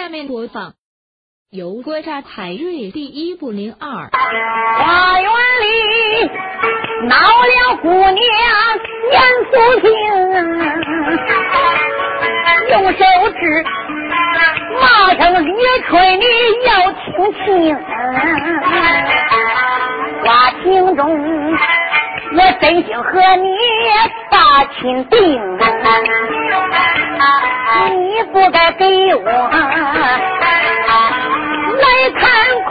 [0.00, 0.72] 下面播放
[1.50, 4.08] 由国家海瑞第一部零二。
[4.78, 5.30] 花园
[5.60, 6.30] 里
[7.06, 8.16] 闹了姑娘
[9.12, 9.52] 严素
[9.82, 9.90] 萍，
[12.70, 13.04] 用手
[13.38, 13.62] 指
[14.80, 15.52] 骂声李
[15.86, 16.24] 春，你
[16.64, 17.06] 要听
[17.44, 17.76] 清。
[20.24, 21.02] 花厅中，
[22.36, 23.50] 我真心和你
[24.30, 25.18] 把亲定，
[27.90, 29.22] 你不该给我
[31.78, 32.22] 来看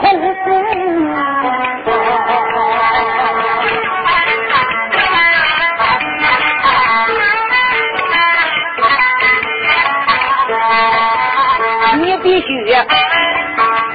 [11.98, 12.64] 你必须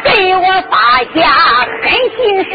[0.04, 0.76] 给我发
[1.14, 1.22] 下
[1.82, 2.52] 狠心事，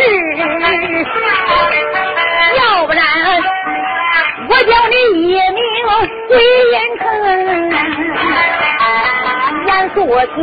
[6.31, 7.05] 归阴城。
[9.67, 9.97] 严肃
[10.37, 10.39] 听，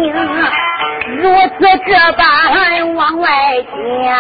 [1.18, 1.24] 如
[1.58, 2.22] 此这般
[2.96, 3.26] 往外
[3.64, 4.12] 讲，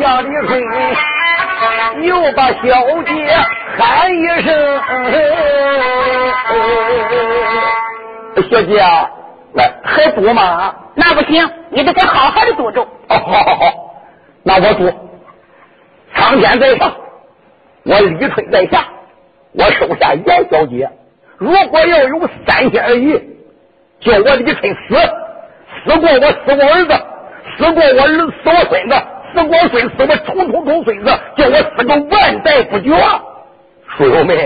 [0.00, 0.50] 小李春
[2.04, 2.62] 又把小
[3.02, 3.10] 姐
[3.76, 4.46] 喊一声
[8.48, 8.78] ：“小姐，
[9.54, 12.82] 来还赌吗？”那不行，你得给好好的赌赌。
[12.82, 13.72] 哦，好好好，
[14.44, 14.92] 那我赌，
[16.14, 16.94] 苍天在上，
[17.82, 18.84] 我李春在下，
[19.52, 20.88] 我手下严小姐。
[21.38, 23.20] 如果要有三心二意，
[24.00, 24.94] 叫我李春死，
[25.84, 26.92] 死过我死我儿子，
[27.56, 28.96] 死过我儿死我孙子，
[29.34, 32.90] 死过孙死我冲冲冲孙子，叫我死个万代不绝。
[33.96, 34.36] 书友们，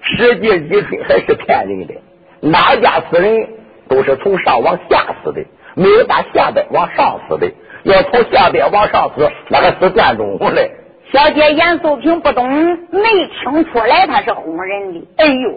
[0.00, 1.94] 实际李春还是骗人的，
[2.40, 3.48] 哪家死人
[3.88, 5.44] 都是从上往下死的。
[5.74, 7.52] 没有打下边往上死的，
[7.82, 10.70] 要从下边往上死，那个死断中嘞。
[11.12, 12.48] 小姐严素萍不懂，
[12.90, 15.08] 没听出来他是哄人的。
[15.18, 15.50] 哎呦，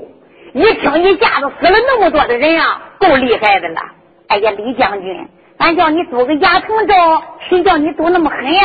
[0.54, 3.82] 一听一下子死了那么多的人啊，够厉害的了。
[4.28, 5.28] 哎呀，李将军，
[5.58, 6.94] 俺叫你赌个牙疼咒，
[7.50, 8.64] 谁叫你赌那么狠呀？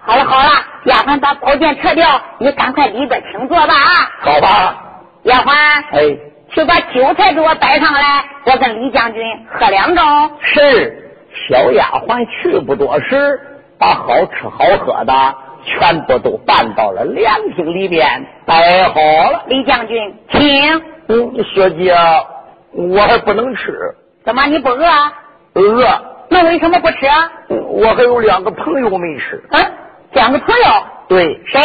[0.00, 0.50] 好了好了，
[0.84, 4.10] 丫鬟把宝剑撤掉，你赶快里边请坐吧啊。
[4.20, 4.82] 好吧，
[5.24, 5.52] 丫鬟。
[5.92, 6.16] 哎。
[6.50, 10.30] 去把酒菜给我摆上来，我跟李将军喝两盅。
[10.40, 11.12] 是，
[11.46, 13.38] 小丫鬟去不多时，
[13.78, 15.12] 把好吃好喝的
[15.68, 19.44] 全部都搬到了凉亭里边摆好了。
[19.46, 20.82] 李将军，请。
[21.08, 21.94] 嗯，小姐，
[22.72, 23.72] 我还不能吃。
[24.24, 24.84] 怎么你不饿？
[25.54, 25.86] 饿。
[26.28, 27.06] 那为什么不吃？
[27.48, 29.42] 我还有两个朋友没吃。
[29.50, 29.72] 嗯，
[30.12, 30.64] 两个朋友。
[31.08, 31.40] 对。
[31.46, 31.60] 谁？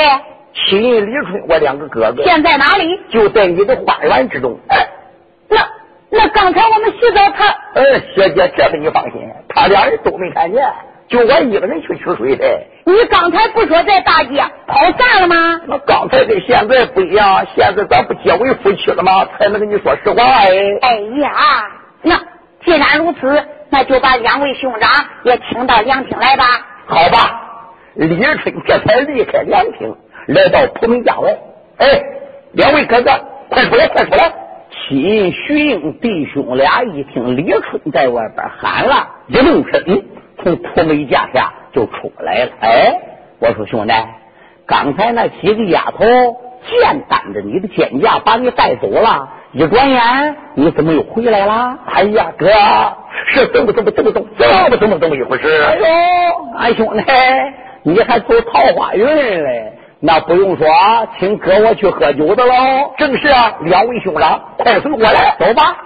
[0.56, 2.88] 七人李春，我两个哥哥现在哪里？
[3.10, 4.56] 就在你的花园之中。
[4.70, 4.88] 哎
[5.50, 5.58] 那
[6.12, 7.48] 那刚才我们洗澡，他……
[7.74, 9.14] 呃，小姐，这个你放心，
[9.50, 10.64] 他俩人都没看见，
[11.14, 12.44] 就我一个人去取水的。
[12.86, 15.62] 你刚才不说在大街跑散了吗？
[15.68, 19.24] 那刚才跟现在不一样，现在咱不结为夫妻了吗？
[19.38, 20.50] 才能跟你说实话哎。
[20.82, 21.32] 哎呀，
[22.02, 22.20] 那
[22.66, 24.90] 既然如此，那就把两位兄长
[25.24, 26.46] 也请到凉亭来吧。
[26.88, 27.42] 好吧，
[27.94, 29.96] 李春这才离开凉亭。
[30.26, 31.38] 来到蒲门家外，
[31.78, 32.02] 哎，
[32.54, 33.12] 两位哥哥，
[33.50, 34.34] 快出来，快出来！
[34.72, 40.04] 秦徐英弟兄俩一听李春在外边喊了，一动身
[40.42, 42.52] 从蒲门架下就出来了。
[42.62, 43.00] 哎，
[43.40, 43.94] 我说兄弟，
[44.66, 46.06] 刚才那几个丫头
[46.70, 51.78] 剑担着你的肩胛把你带走了，一转眼你怎么又回来了？
[51.86, 52.48] 哎呀，哥，
[53.28, 55.64] 是这么这么这么这么这么这么怎么一回事？
[55.64, 55.86] 哎呦，
[56.58, 57.04] 俺兄弟，
[57.84, 59.74] 你还走桃花运嘞？
[60.06, 60.68] 那不用说，
[61.18, 62.54] 请哥我去喝酒的喽。
[62.98, 65.78] 正是啊，两位兄长，快随我来，走吧。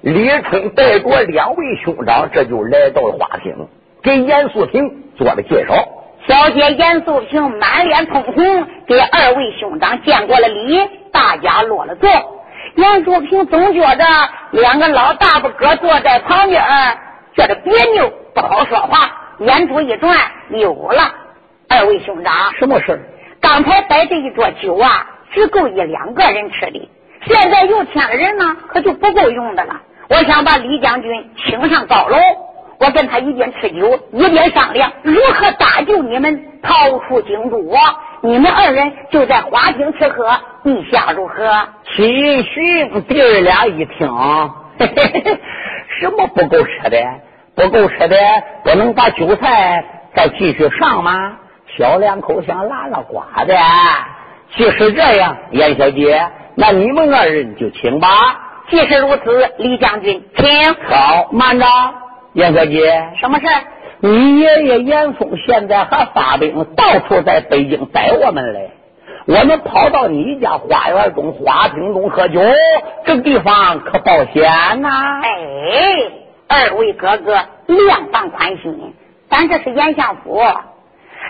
[0.00, 3.68] 李春带着两位兄长，这就来到了花厅，
[4.08, 5.74] 给严素萍做了介绍。
[6.26, 8.34] 小姐严素萍满脸通红，
[8.86, 10.80] 给二位兄长见过了礼，
[11.12, 12.08] 大家落了座。
[12.76, 14.04] 严素萍总觉着
[14.52, 16.62] 两个老大不哥坐在旁边，
[17.36, 19.10] 觉得别扭，不好说话。
[19.40, 20.16] 眼珠一转，
[20.52, 21.02] 有了。
[21.68, 22.98] 二位兄长，什么事
[23.42, 26.88] 刚才摆这一桌酒啊，只够一两个人吃的。
[27.26, 29.82] 现在又添了人呢，可就不够用的了。
[30.08, 32.16] 我想把李将军请上高楼，
[32.80, 37.58] 我跟他一边吃酒，一边商量如何搭救你们逃出京都。
[38.20, 40.30] 你们二人就在花厅吃喝，
[40.64, 41.34] 意下如何？
[41.84, 44.08] 秦寻弟儿俩一听，
[44.78, 45.38] 嘿嘿嘿，
[46.00, 46.98] 什么不够吃的？
[47.54, 48.16] 不够吃的，
[48.64, 49.84] 不能把酒菜
[50.14, 51.36] 再继续上吗？
[51.76, 53.56] 小两口想拉拉呱的，
[54.56, 58.08] 既是这样，严小姐，那你们二人就请吧。
[58.68, 60.74] 既是如此，李将军，请。
[60.88, 61.66] 好，慢着，
[62.38, 63.46] 严小姐，什么事
[63.98, 68.70] 你爷爷严嵩现在还发兵，到处在北京逮我们嘞。
[69.26, 72.40] 我们跑到你家花园中、花厅中喝酒，
[73.04, 74.88] 这个地方可保险呐！
[75.20, 75.32] 哎，
[76.46, 77.32] 二位哥哥
[77.66, 78.94] 量放宽心，
[79.28, 80.40] 咱这是严相府，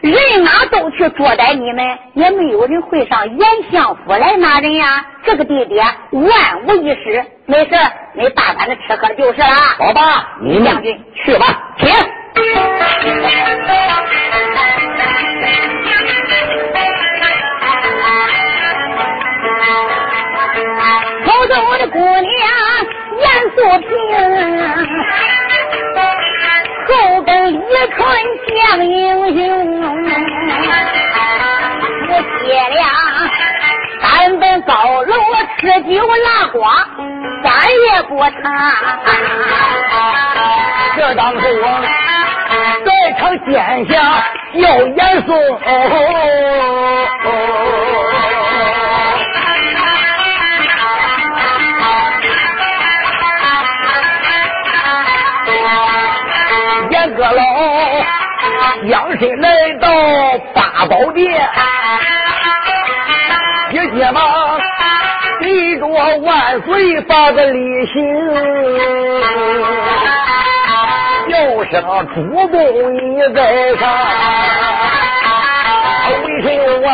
[0.01, 0.15] 人
[0.45, 5.05] 马都去捉逮你们，也没有人会上严相府来拿人呀。
[5.25, 6.31] 这个地点万
[6.67, 7.71] 无一失，没事，
[8.15, 9.57] 你大胆的吃喝就是了。
[9.79, 11.47] 好吧，你将军去吧，
[11.79, 11.89] 请。
[21.25, 22.31] 偷走的姑娘
[23.19, 23.89] 严素萍，
[26.89, 27.59] 后跟李
[27.95, 27.99] 春
[28.49, 28.97] 将英
[29.37, 29.41] 雄。
[32.11, 32.13] 我
[32.43, 32.81] 爹俩
[34.01, 34.07] 三
[34.41, 35.15] 奔高楼
[35.59, 35.91] 吃酒
[36.25, 36.87] 拉瓜，
[37.45, 38.43] 咱也不谈。
[40.97, 41.65] 这当是我
[42.85, 43.93] 在场见下
[44.55, 45.29] 要严肃。
[47.23, 47.29] 阁
[57.33, 57.43] 老
[58.89, 59.89] 将身来到
[60.55, 61.49] 八宝殿，
[63.71, 64.21] 姐姐嘛，
[65.41, 67.95] 立着万岁八个礼行，
[71.29, 71.37] 叫
[71.71, 72.17] 声主
[72.49, 73.39] 公你在
[73.77, 73.83] 上，
[76.09, 76.47] 为什
[76.81, 76.85] 么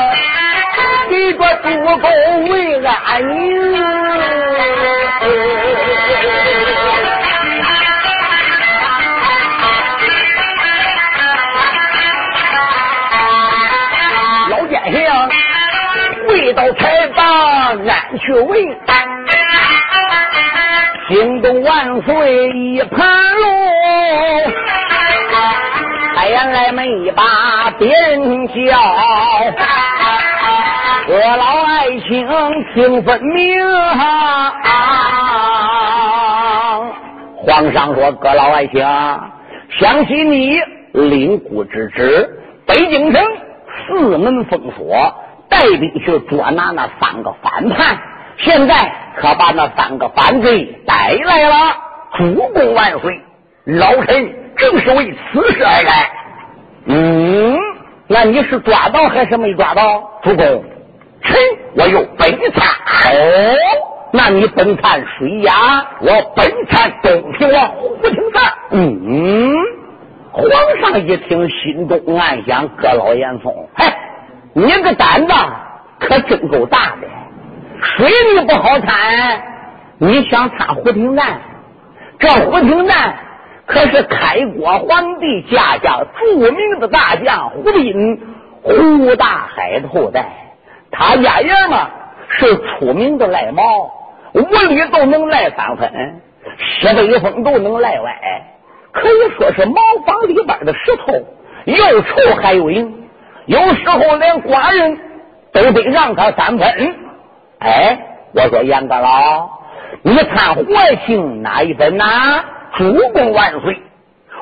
[1.10, 1.64] 给着主
[1.98, 2.04] 公
[2.48, 2.52] 为
[2.84, 2.90] 安
[3.30, 3.34] 宁？
[16.54, 18.56] 到财房俺去问，
[21.08, 23.08] 惊动万岁一盘
[23.40, 23.44] 龙。
[26.16, 28.54] 哎呀，来门一把别人叫，
[31.08, 32.26] 我老爱卿
[32.74, 33.64] 听分明。
[37.42, 38.80] 皇上说：“阁老爱卿，
[39.80, 40.62] 想起你
[40.92, 42.28] 领姑之职，
[42.66, 43.22] 北京城
[43.86, 45.14] 四门封锁。”
[45.46, 47.98] 带兵去捉拿那三个反叛，
[48.38, 48.74] 现在
[49.16, 51.76] 可把那三个反贼带来了。
[52.16, 53.20] 主公万岁！
[53.66, 56.10] 老臣正是为此事而来。
[56.86, 57.56] 嗯，
[58.08, 60.00] 那你是抓到还是没抓到？
[60.22, 60.64] 主公，
[61.22, 61.36] 臣
[61.76, 62.66] 我有本参。
[63.12, 63.56] 哦，
[64.12, 65.86] 那你本参谁呀？
[66.00, 68.42] 我本参东平王胡廷琛。
[68.72, 69.54] 嗯，
[70.36, 70.50] 皇
[70.80, 73.86] 上一听，心中暗想：各老严嵩，嘿。
[74.56, 75.32] 你个胆子
[76.00, 77.08] 可真够大的，
[77.80, 79.42] 水里不好参，
[79.98, 81.40] 你想参胡廷赞？
[82.18, 83.16] 这胡廷赞
[83.66, 88.20] 可是开国皇帝家家著名的大将胡斌，
[88.62, 90.26] 胡大海的后代。
[90.90, 91.90] 他家爷嘛
[92.28, 93.90] 是出名的赖猫，
[94.34, 96.20] 屋里都能赖三分，
[96.58, 98.42] 西北风都能赖歪，
[98.94, 101.12] 可以说是茅房里边的石头，
[101.64, 103.08] 又臭还有硬。
[103.46, 104.98] 有时候连寡人
[105.52, 106.96] 都得让他三分。
[107.58, 107.98] 哎，
[108.32, 109.48] 我说严阁老，
[110.02, 110.64] 你看活
[111.06, 112.44] 性哪一本呐？
[112.76, 113.82] 主公万岁！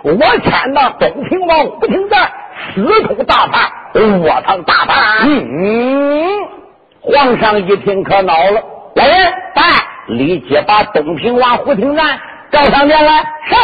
[0.03, 0.15] 我
[0.45, 2.31] 看到东平王胡廷赞
[2.75, 3.71] 私通大叛，
[4.21, 4.97] 窝藏大叛。
[5.25, 6.29] 嗯，
[7.01, 8.63] 皇上一听可恼了，
[8.95, 9.63] 来人，来，
[10.09, 12.21] 立即把东平王胡廷赞
[12.51, 13.23] 召上殿来。
[13.45, 13.55] 是。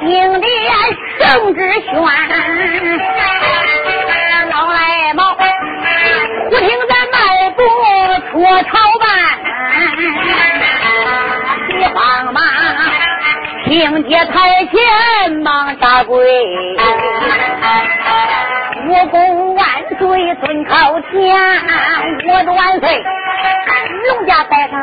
[0.00, 0.46] 金殿
[1.18, 1.92] 圣旨宣，
[4.50, 4.78] 老来
[5.14, 5.40] 毛不
[6.58, 7.16] 听咱迈
[7.50, 7.58] 步
[8.30, 8.32] 出
[8.64, 9.06] 朝办，
[11.68, 11.98] 你慌
[12.32, 12.42] 忙
[13.64, 13.72] 听
[14.08, 14.32] 接台
[14.66, 15.48] 前忙
[15.78, 16.14] 下跪，
[18.86, 19.66] 武功万
[19.98, 21.12] 岁尊靠前，
[22.28, 23.04] 我的万岁
[24.06, 24.78] 龙家在上，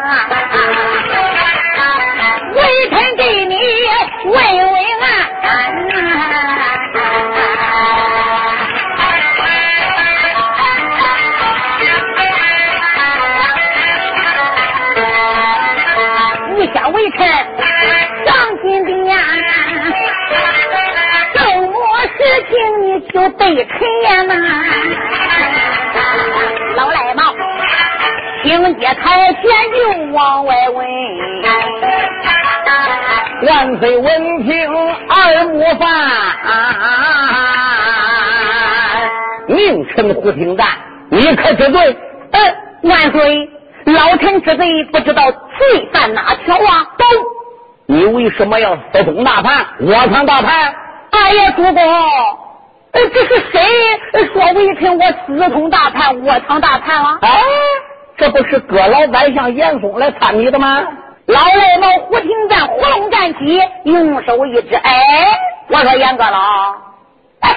[2.61, 3.55] 微臣给你
[4.25, 4.73] 问问。
[16.57, 17.17] 你想微臣
[18.25, 18.29] 上
[18.61, 19.17] 金殿，
[21.33, 21.73] 什么
[22.17, 22.53] 事情
[22.83, 23.71] 你就对臣
[24.03, 24.33] 呀嘛？
[26.75, 27.20] 老赖毛，
[28.51, 29.41] 迎接台前
[29.71, 30.85] 就往外问。
[33.43, 34.69] 万岁闻听
[35.09, 35.87] 二目犯，
[39.47, 40.67] 命臣胡廷赞，
[41.09, 41.97] 你可知罪？
[42.31, 43.49] 嗯，万岁，
[43.85, 46.87] 老臣之罪不知道罪犯哪条啊？
[46.97, 47.05] 都，
[47.87, 49.65] 你为什么要私通大叛？
[49.79, 50.75] 我藏大叛？
[51.11, 53.61] 哎呀，主公，呃，这是谁
[54.33, 57.17] 说微臣我私通大叛，我藏大叛了？
[57.21, 57.29] 哎，
[58.21, 60.83] 这不是各老百姓严嵩来参你的吗？
[61.25, 66.37] 老赖毛胡廷赞活龙站起，用手一指，哎，我说严阁老，
[67.39, 67.49] 哎，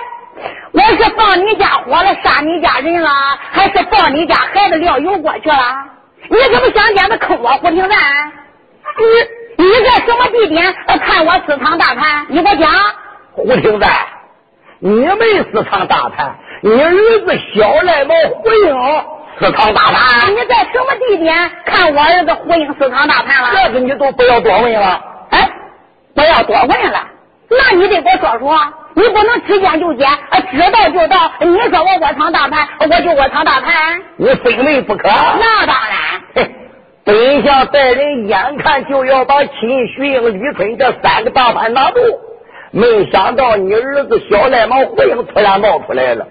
[0.73, 3.11] 我是放你家火了，杀你家人了，
[3.51, 5.57] 还是放你家孩子料油过去了？
[6.31, 7.99] 你怎么想点子坑我胡廷赞？
[9.59, 12.25] 你你在什么地点看我私藏大盘？
[12.31, 12.71] 你给我讲。
[13.33, 13.91] 胡廷赞，
[14.79, 19.05] 你没私藏大盘，你儿子小赖毛胡英。
[19.39, 20.33] 私藏大盘？
[20.33, 23.49] 你在什么地点看我儿子胡英私藏大盘了？
[23.53, 25.03] 这个你都不要多问了。
[25.31, 25.51] 哎，
[26.15, 27.01] 不要多问了。
[27.51, 28.59] 那你得给我说说，
[28.95, 30.09] 你不能知见就见，
[30.51, 31.33] 知道就到。
[31.41, 34.01] 你说我窝藏大盘，我就窝藏大盘。
[34.17, 35.09] 你非问不可。
[35.09, 36.51] 那当然。
[37.05, 42.01] 本相带人眼看就要把秦徐英、李春这三个大盘拿住，
[42.71, 46.27] 没想到你儿子小赖毛胡英突然冒出来了，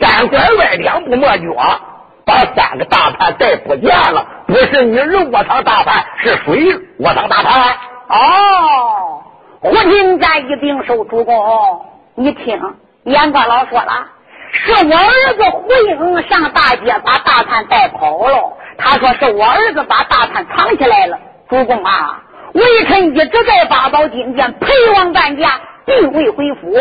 [0.00, 1.80] 三拐弯两步没脚。
[2.24, 7.76] 把三个大盘带不见了，不是你儿我当大盘，是谁我当大盘？
[8.08, 9.22] 哦，
[9.60, 12.60] 胡金赞一定手，主公，你听，
[13.04, 14.06] 严官老说了，
[14.52, 18.52] 是我儿子胡英上大街把大盘带跑了。
[18.78, 21.18] 他说是我儿子把大盘藏起来了。
[21.48, 22.22] 主公啊，
[22.54, 26.72] 微臣一直在八宝金殿陪王半价，并未回府。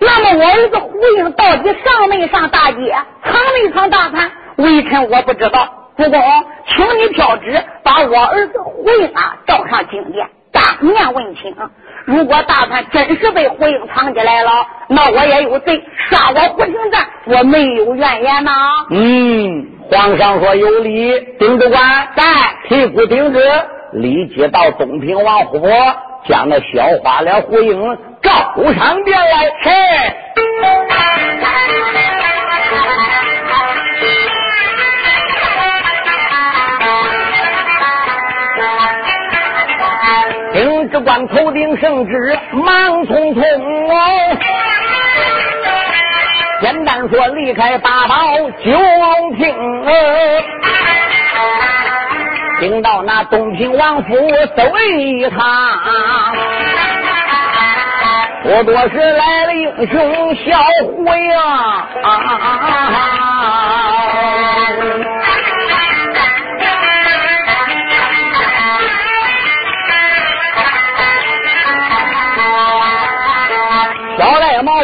[0.00, 4.30] 那么我儿子胡英到底上没上大街，藏没藏大盘？
[4.60, 6.20] 微臣我不知道，主公，
[6.66, 11.54] 请你挑旨把我儿子胡英啊召上金殿，当面问清。
[12.06, 14.50] 如果大盘真是被胡英藏起来了，
[14.88, 18.52] 那我也有罪，杀我胡廷赞，我没有怨言呐。
[18.90, 22.24] 嗯，皇上说有理，丁主管在，
[22.68, 23.40] 屁股顶旨，
[23.92, 25.60] 立即到东平王府，
[26.26, 28.30] 将那小花脸胡英召
[28.74, 29.44] 上殿来。
[29.62, 29.70] 是。
[41.10, 43.42] 丁知官头顶圣旨，忙匆匆
[43.92, 44.38] 哦。
[46.60, 48.14] 简单说，离开八宝
[48.64, 49.52] 九龙厅，
[52.60, 54.14] 听到那东平王府
[54.56, 55.40] 走一趟，
[58.44, 61.88] 不多时来了英雄小胡呀。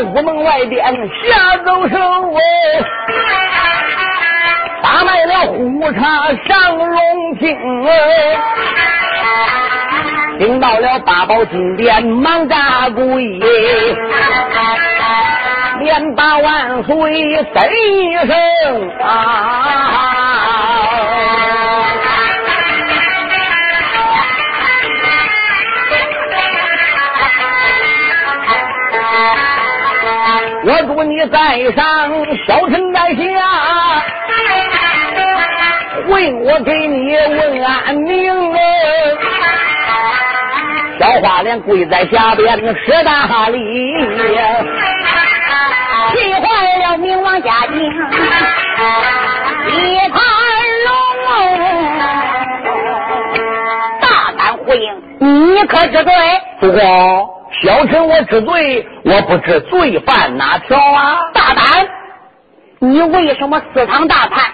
[0.02, 0.84] 屋门外边
[1.24, 2.38] 下走手哦，
[4.82, 6.00] 打卖了胡茶
[6.46, 7.90] 上龙厅哦，
[10.38, 13.40] 听到了八宝金殿忙扎跪，
[15.80, 19.12] 连把万岁声一声啊。
[30.68, 31.36] 我祝你在
[31.76, 32.10] 上，
[32.44, 33.22] 小臣在下，
[36.08, 38.34] 回我给你问安宁。
[40.98, 43.94] 小花脸跪在下边施大礼，
[46.10, 47.78] 气坏了明王家丁
[49.68, 50.20] 一盘
[50.84, 50.90] 龙。
[54.00, 55.00] 大胆回应，
[55.54, 56.12] 你可知罪？
[56.60, 57.35] 主公。
[57.62, 61.30] 小臣我知罪，我不知罪犯哪条啊！
[61.32, 61.88] 大胆！
[62.78, 64.44] 你为什么私藏大盘？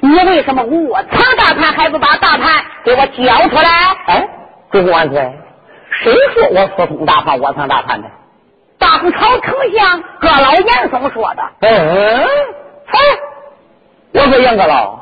[0.00, 1.72] 你为什么我藏大盘？
[1.74, 3.70] 还不把大盘给我交出来？
[4.06, 4.28] 哎，
[4.72, 5.32] 主公万岁！
[6.02, 8.08] 谁说我私通大盘、我藏大盘的？
[8.78, 11.42] 当朝丞相葛老严嵩说的。
[11.60, 12.26] 嗯，
[12.86, 12.98] 哎，
[14.12, 14.98] 我说严阁老。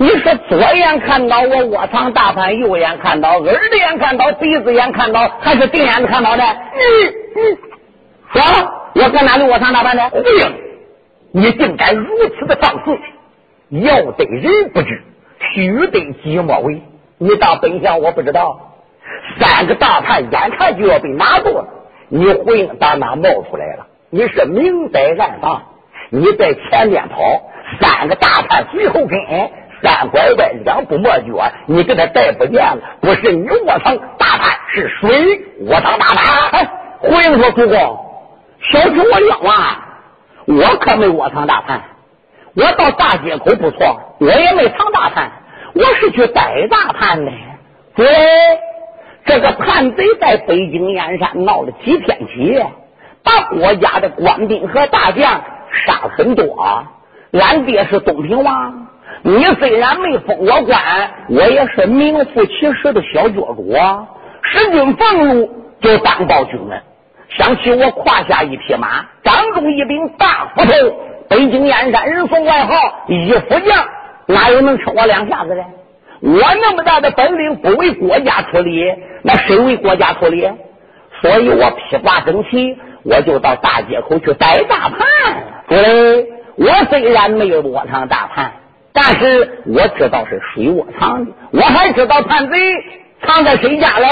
[0.00, 6.44] 你是左眼看到我卧藏大盘，右眼看到，耳朵眼看到，鼻子眼看到，还是顶眼子看到的？
[6.44, 7.58] 嗯嗯，
[8.32, 8.40] 说，
[8.94, 10.08] 我搁哪里卧藏大盘的？
[10.10, 10.54] 胡英，
[11.32, 12.96] 你竟敢如此的放肆！
[13.70, 15.02] 要得人不知，
[15.52, 16.80] 须得己莫为。
[17.18, 18.76] 你当本相我不知道？
[19.40, 21.66] 三个大盘眼看就要被拿住了，
[22.08, 23.88] 你胡英打哪冒出来了？
[24.10, 25.60] 你是明摆暗放，
[26.10, 27.18] 你在前面跑，
[27.80, 29.10] 三个大盘随后跟。
[29.82, 32.78] 三拐弯，两步没脚，你给他带不见了。
[33.00, 36.68] 不是你卧藏大盘，是谁卧藏大盘？
[36.98, 37.76] 胡英说：“主公，
[38.60, 39.56] 小臣我冤枉，
[40.46, 41.80] 我可没卧藏大盘。
[42.56, 45.30] 我到大街口不错，我也没藏大盘，
[45.74, 47.30] 我是去逮大盘的。
[47.94, 48.06] 对，
[49.24, 52.60] 这个叛贼在北京燕山闹了几天起，
[53.22, 55.42] 把国家的官兵和大将
[55.86, 56.84] 杀了很多。
[57.30, 58.88] 俺爹是东平王，
[59.22, 60.80] 你虽然没封我官，
[61.28, 63.74] 我也是名副其实的小脚主。
[64.42, 66.82] 使君俸禄就当报军了。
[67.28, 70.72] 想起我胯下一匹马，掌中一柄大斧头，
[71.28, 72.74] 北京燕山人送外号
[73.08, 73.86] 一斧将，
[74.26, 75.64] 哪有能吃我两下子的？
[76.20, 78.82] 我那么大的本领，不为国家出力，
[79.22, 80.48] 那谁为国家出力？
[81.20, 84.98] 所以我披挂整齐，我就到大街口去逮大盘。
[85.68, 88.52] 对，我虽然没有窝上大盘，
[89.00, 92.58] 但是我知道是谁窝藏的，我还知道叛贼
[93.22, 94.08] 藏在谁家嘞。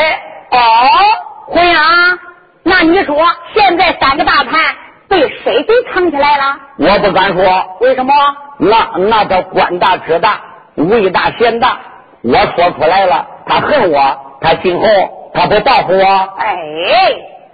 [0.52, 0.58] 哦，
[1.46, 1.82] 辉阳。
[2.62, 3.16] 那你说，
[3.52, 4.76] 现在三个大叛
[5.08, 6.56] 被谁给藏起来了？
[6.78, 8.14] 我不敢说，为什么？
[8.58, 10.40] 那那叫官大职大，
[10.76, 11.78] 位大贤大。
[12.22, 14.86] 我说出来了，他恨我，他今后
[15.34, 16.04] 他不报复我。
[16.38, 16.56] 哎，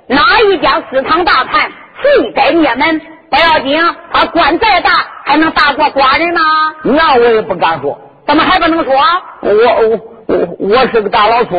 [0.06, 1.70] 哪一家私藏大叛，
[2.02, 3.00] 罪该灭门。
[3.32, 3.80] 不要紧，
[4.12, 4.90] 他官再大，
[5.24, 6.40] 还能大过寡人吗？
[6.82, 7.98] 那我也不敢说。
[8.26, 8.94] 怎么还不能说？
[9.40, 11.56] 我我我我是个大老粗，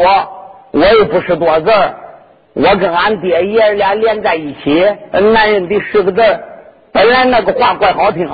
[0.70, 1.96] 我又不是多字儿。
[2.54, 6.22] 我跟俺爹爷俩连在一起，男人的十个字
[6.92, 8.30] 本来那个话怪好听，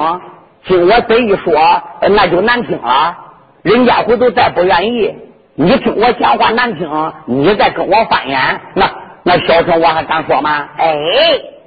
[0.67, 3.17] 经我这一说，那就难听了。
[3.61, 5.15] 人家回头再不愿意，
[5.55, 8.91] 你听我讲话难听，你再跟我翻眼，那
[9.23, 10.67] 那小声我还敢说吗？
[10.77, 10.93] 哎，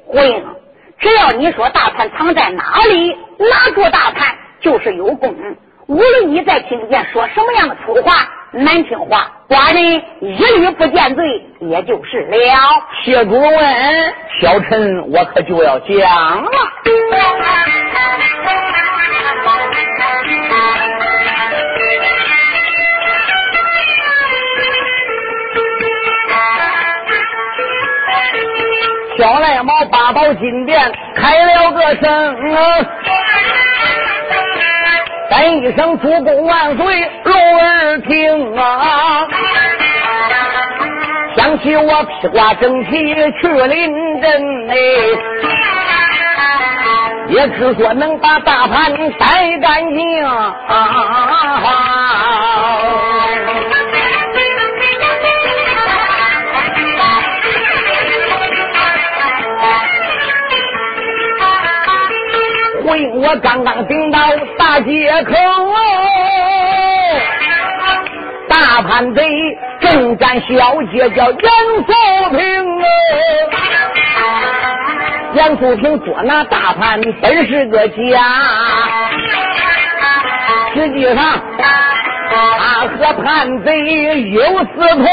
[0.06, 0.44] 回应，
[1.02, 5.34] 只要你说大盘藏在哪里，拿住大盘就是有功。
[5.88, 8.28] 无论你在听见说什么样的粗话。
[8.54, 9.82] 难听话，寡人
[10.20, 11.24] 一律不见罪，
[11.60, 12.36] 也就是了。
[13.02, 16.50] 谢主问，小臣我可就要讲了。
[29.18, 30.80] 小赖猫八宝金殿
[31.14, 32.36] 开了个声。
[35.30, 39.26] 喊一声“主公万岁”，龙儿听啊！
[41.34, 42.90] 想起我披挂整齐
[43.40, 44.74] 去临阵哎，
[47.28, 50.22] 也只说能把大盘带干净。
[63.14, 64.18] 我刚刚顶到
[64.58, 65.32] 大街口，
[68.48, 69.24] 大盘贼
[69.80, 71.50] 正战小姐叫严
[71.86, 71.92] 素
[72.30, 72.38] 平
[75.34, 77.94] 严素平捉拿大盘本是个假，
[80.74, 81.40] 实际上
[82.58, 83.68] 他和叛贼
[84.30, 85.06] 有私通。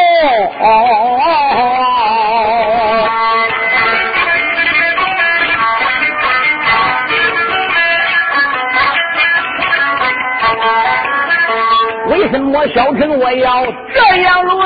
[12.31, 14.59] 什么小陈我要这样论？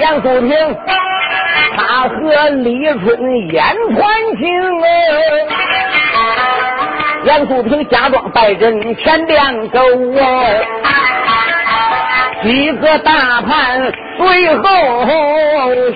[0.00, 0.76] 杨素平
[1.76, 3.62] 他和李春言
[3.94, 4.02] 传
[4.36, 4.44] 情，
[7.24, 9.80] 杨素平假装拜阵前边走，
[12.42, 14.64] 几个大盘随后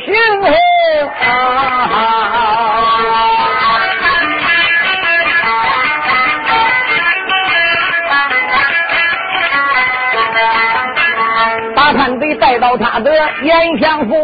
[0.07, 0.15] 行。
[1.21, 1.27] 看
[12.41, 13.11] 带到他的
[13.43, 14.15] 严相府，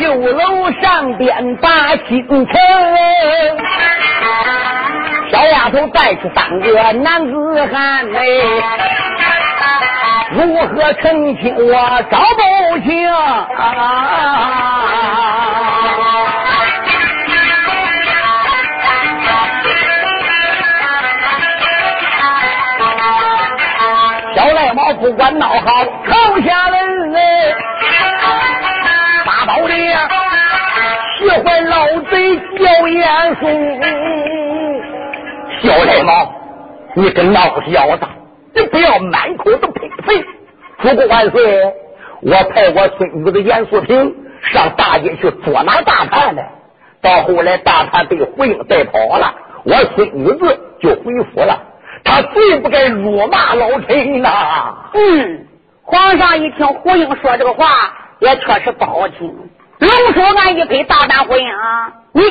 [0.00, 2.54] 绣楼上边把京城，
[5.30, 8.42] 小丫头带出三个男子汉嘞，
[10.32, 13.08] 如何成亲我找不清。
[25.08, 27.54] 不管闹好，朝下人哎，
[29.24, 29.98] 八宝殿
[31.18, 33.46] 喜欢老贼叫严肃。
[35.62, 36.30] 小赖猫，
[36.92, 37.40] 你跟闹
[37.72, 38.06] 小子，
[38.52, 40.22] 你不要满口的呸呸！
[40.82, 41.64] 主公万岁！
[42.20, 44.14] 我派我孙子的严素平
[44.52, 46.44] 上大街去捉拿大盘的，
[47.00, 50.38] 到后来大盘被胡英带跑了，我孙子
[50.82, 51.62] 就回府了。
[52.08, 54.74] 他最不该辱骂老臣呐！
[54.94, 55.46] 嗯，
[55.82, 57.66] 皇上一听胡英说这个话，
[58.20, 59.28] 也确实不好听。
[59.78, 61.92] 龙叔，俺一配大胆胡英啊！
[62.12, 62.22] 你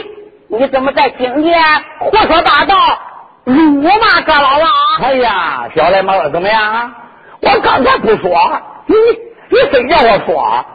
[0.47, 1.59] 你怎么在京前
[1.99, 2.99] 胡说八道，
[3.45, 4.69] 辱骂阁老王？
[5.03, 6.91] 哎呀，小赖猫怎么样啊？
[7.41, 8.95] 我刚才不说，你
[9.49, 10.65] 你非叫我说，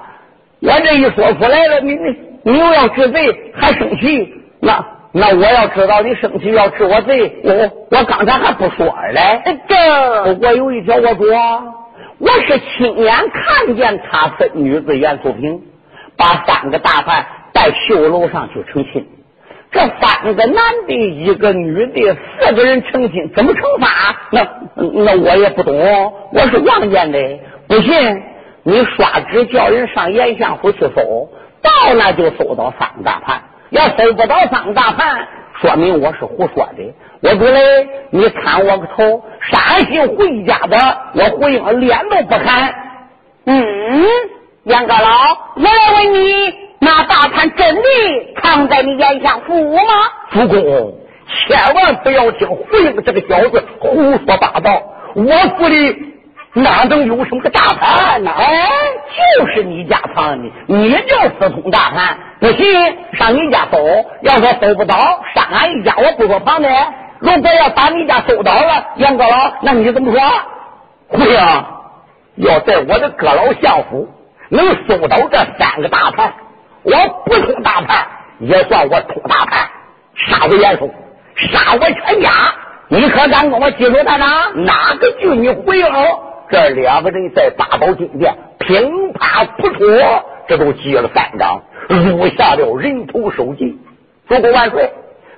[0.61, 4.83] 我这一说出来了，你你你又要治罪，还生气，那
[5.15, 7.53] 那我要知道你生气要治我罪，我
[7.91, 9.43] 我刚才还不说嘞。
[9.69, 11.75] 这我有一条我说，
[12.19, 15.61] 我是亲眼看见他孙女子袁素萍
[16.17, 19.07] 把三个大汉带绣楼上去成亲。
[19.71, 24.17] 这三个男的，一个女的，四个人成亲，怎么惩罚？
[24.31, 24.47] 那
[24.77, 25.75] 那我也不懂，
[26.33, 27.19] 我是望见的，
[27.69, 28.23] 不信
[28.63, 31.29] 你刷纸叫人上严相府去搜，
[31.61, 33.43] 到那就搜到三个大盘。
[33.73, 35.27] 要搜不到三个大盘，
[35.61, 36.95] 说明我是胡说的。
[37.23, 40.77] 我说嘞，你看我个头，山西回家的，
[41.15, 42.75] 我回应脸都不看。
[43.47, 44.07] 嗯，
[44.65, 46.55] 杨阁老，我来问你。
[46.81, 47.83] 那大盘真的
[48.43, 49.83] 藏在你严相府吗？
[50.33, 50.95] 主公，
[51.49, 54.83] 千万不要听胡英这个小子胡说八道。
[55.15, 55.25] 我
[55.57, 56.12] 府里
[56.55, 58.31] 哪能有什么个大盘呢？
[58.37, 58.69] 哎，
[59.39, 62.19] 就是你家藏的，你叫私通大盘。
[62.41, 63.79] 不信上你家搜，
[64.21, 64.95] 要说搜不到，
[65.35, 66.69] 上俺一家我不说旁的。
[67.21, 70.21] 如果要把你家搜到了，杨阁老，那你怎么说？
[71.09, 71.39] 胡英
[72.37, 74.09] 要在我的阁老相府
[74.51, 76.35] 能搜到这三个大盘。
[76.83, 76.93] 我
[77.25, 78.07] 不通大盘，
[78.41, 79.71] 也算我通大盘，
[80.17, 80.91] 杀我严嵩，
[81.37, 82.31] 杀我全家，
[82.89, 84.27] 你可敢跟我记住他呢？
[84.57, 85.87] 哪个句你回应？
[86.53, 93.79] 这两个人在八宝金殿乒啪扑戳，这都接了三掌，入下了人头首级。
[94.29, 94.93] 主公万岁！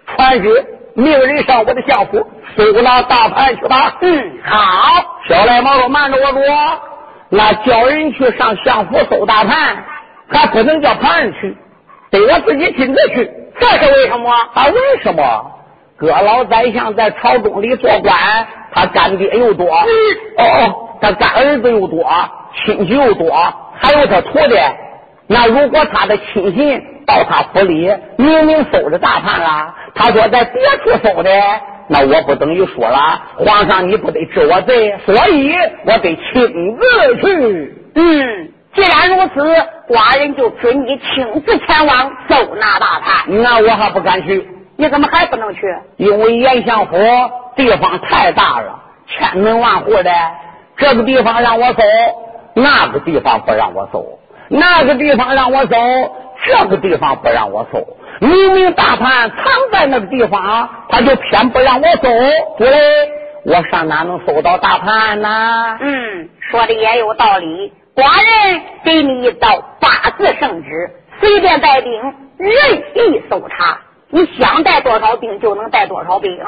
[0.08, 3.96] 传旨，命人上我的相府搜拿大盘去吧。
[4.00, 5.20] 嗯，好。
[5.28, 6.42] 小赖毛说：“瞒着，我说，
[7.28, 9.84] 那叫人去上相府搜大盘。”
[10.26, 11.56] 还不能叫旁人去，
[12.10, 13.30] 得我自己亲自去。
[13.60, 14.30] 这是为什么？
[14.30, 15.52] 啊，为什么？
[15.96, 18.12] 哥老宰相在朝中里做官，
[18.72, 22.10] 他干爹又多，哦，他干儿子又多，
[22.64, 23.30] 亲戚又多，
[23.76, 24.56] 还有他徒弟。
[25.26, 31.30] 那如果他的亲信到他府里，明明收着大判了，他说在别处收的，
[31.88, 35.52] 那我不等于说了，皇上你不得治我罪，所以
[35.84, 37.74] 我得亲自去。
[37.96, 38.50] 嗯。
[38.74, 39.40] 既然如此，
[39.88, 43.42] 寡人就准你亲自前往搜拿大判。
[43.42, 44.48] 那我还不敢去。
[44.76, 45.60] 你怎么还不能去？
[45.96, 46.96] 因为严相府
[47.54, 50.10] 地方太大了，千门万户的，
[50.76, 51.82] 这个地方让我搜，
[52.54, 54.00] 那个地方不让我搜；
[54.48, 55.76] 那个地方让我搜，
[56.44, 57.86] 这个地方不让我搜。
[58.20, 62.08] 明明大盘藏在那个地方，他就偏不让我搜。
[62.58, 62.68] 对，
[63.44, 65.78] 我上哪能搜到大盘呢？
[65.80, 67.72] 嗯，说的也有道理。
[67.94, 71.92] 寡人给你一道八字圣旨，随便带兵，
[72.38, 72.52] 任
[73.12, 73.78] 意搜查。
[74.10, 76.38] 你想带多少兵就能带多少兵，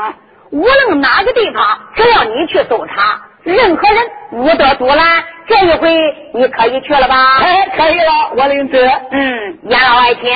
[0.51, 3.97] 无论哪个地方，只要你去搜查，任何人
[4.33, 5.25] 无得阻拦。
[5.49, 5.89] 这一回
[6.35, 7.39] 你可以去了吧？
[7.39, 8.77] 哎，可以了，我领旨。
[9.13, 10.31] 嗯，严老爱卿。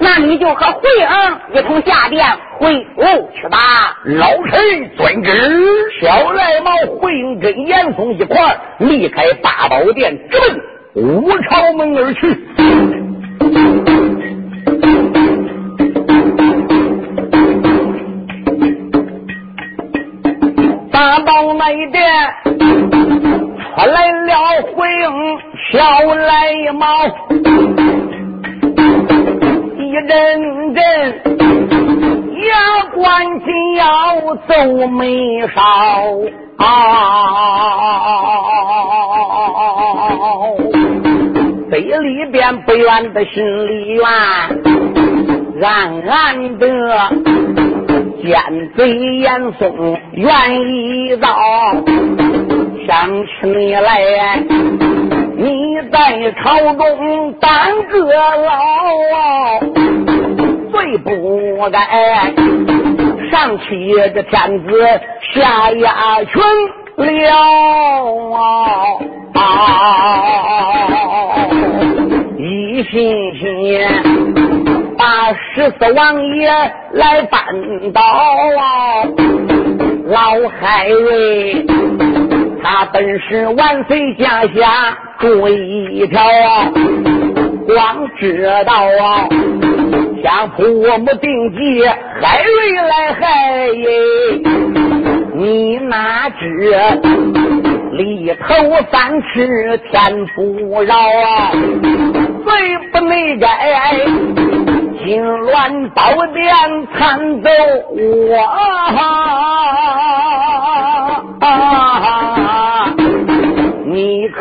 [0.00, 2.24] 那你就和惠儿一同下殿
[2.58, 3.02] 回府
[3.34, 3.58] 去吧。
[4.04, 5.30] 老臣遵旨。
[6.00, 10.38] 小赖猫、惠英跟严嵩一块离开八宝殿，直
[10.94, 12.28] 奔五朝门而去。
[23.88, 24.32] 来了，
[24.76, 25.04] 回应
[25.72, 25.78] 小
[26.14, 26.84] 赖毛。
[29.78, 30.10] 一阵
[30.74, 30.82] 阵，
[32.44, 32.48] 牙
[32.94, 33.00] 关
[33.40, 33.46] 紧
[33.76, 33.82] 要
[34.46, 34.50] 皱
[34.88, 35.58] 眉梢，
[41.70, 44.04] 嘴里边不愿的心里怨，
[45.62, 46.66] 暗暗的
[48.22, 48.34] 奸
[48.76, 48.80] 贼
[49.16, 50.28] 严嵩愿
[50.68, 51.26] 意造，
[52.88, 54.00] 想起你来。
[55.36, 57.50] 你在朝中当
[57.90, 59.60] 个老，
[60.72, 62.32] 最不该
[63.30, 64.66] 上起这天子
[65.34, 66.42] 下压群
[66.96, 67.06] 了
[69.34, 69.38] 啊！
[72.38, 73.78] 一心心
[74.96, 76.48] 把十四王爷
[76.92, 77.38] 来扳
[77.92, 78.00] 倒，
[80.06, 81.66] 老海瑞
[82.62, 84.96] 他本是万岁家下。
[85.20, 86.70] 注一条啊，
[87.66, 89.26] 光知道啊，
[90.22, 91.84] 想扑我们定计
[92.20, 93.90] 害瑞来害耶，
[95.34, 96.38] 你哪知
[97.94, 98.46] 里头
[98.92, 101.50] 三尺天不饶啊，
[102.44, 103.96] 罪不内改，
[105.04, 106.54] 金銮宝殿
[106.96, 107.50] 参奏
[107.90, 108.38] 我。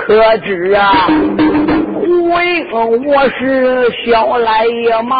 [0.07, 1.05] 可知啊，
[1.93, 2.71] 胡英
[3.05, 5.17] 我是小来也毛，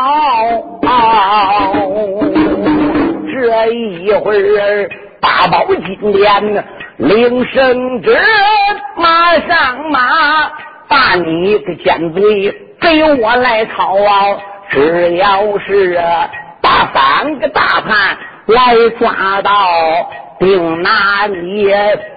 [3.30, 6.64] 这一会儿八宝金莲
[6.96, 8.18] 领圣旨，
[8.96, 10.00] 马上马，
[10.88, 14.38] 把你的奸贼给我来抄啊！
[14.70, 16.02] 只要是
[16.62, 19.52] 把三个大汉来抓到。
[20.40, 21.64] 并拿你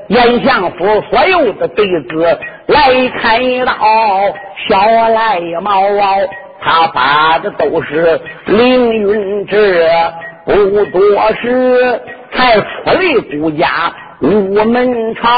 [0.09, 2.39] 严相府所有的弟子
[2.71, 3.73] 来开刀，
[4.69, 4.79] 小
[5.09, 5.83] 赖毛
[6.63, 9.89] 他发的都是凌云志，
[10.45, 11.01] 不多
[11.41, 12.01] 时
[12.33, 12.95] 才出来
[13.41, 15.29] 孤家午门朝，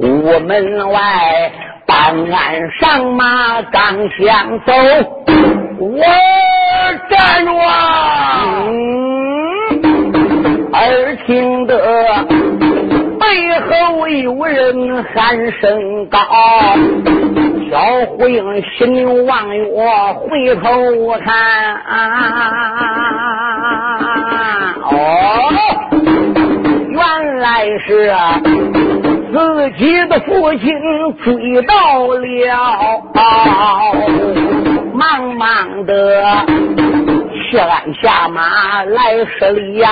[0.00, 1.52] 午门外
[1.86, 1.96] 办
[2.32, 4.72] 案上马刚想走，
[5.78, 6.02] 我
[7.08, 8.64] 站住啊！
[10.72, 11.76] 耳听得
[13.30, 16.18] 背后有人喊声高，
[17.70, 18.42] 小胡英
[18.76, 19.64] 心里望月
[20.14, 21.76] 回头看，
[24.82, 24.94] 哦，
[26.88, 28.12] 原来是
[29.32, 30.68] 自己的父亲
[31.22, 32.18] 追到了，
[34.92, 35.94] 茫茫的。
[37.48, 39.88] 谢鞍下马来施礼呀，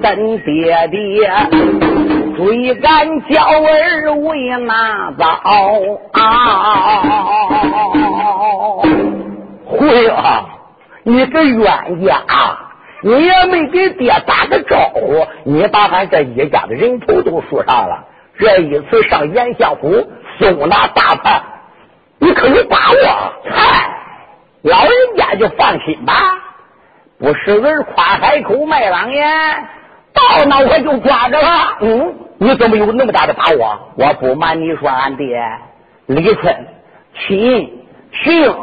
[0.00, 1.28] 等爹爹
[2.36, 5.24] 追赶娇儿为哪早
[6.12, 7.02] 啊？
[9.64, 10.44] 会啊，
[11.02, 12.62] 你个冤家，啊
[13.02, 18.04] 你也没给爹打个招呼，你把俺这一家的人头都输上了。
[18.38, 20.06] 这一次上严相府
[20.38, 21.42] 搜拿大叛，
[22.18, 22.96] 你可有把握？
[23.50, 23.90] 嗨！
[24.62, 26.14] 老人家就放心吧，
[27.18, 29.26] 不是人夸海口卖狼烟，
[30.16, 31.78] 到那我就抓着了。
[31.80, 33.78] 嗯，你怎么有那么大的把握？
[33.96, 35.38] 我不瞒你说，俺爹
[36.06, 36.66] 李春、
[37.14, 37.84] 秦、
[38.24, 38.54] 姓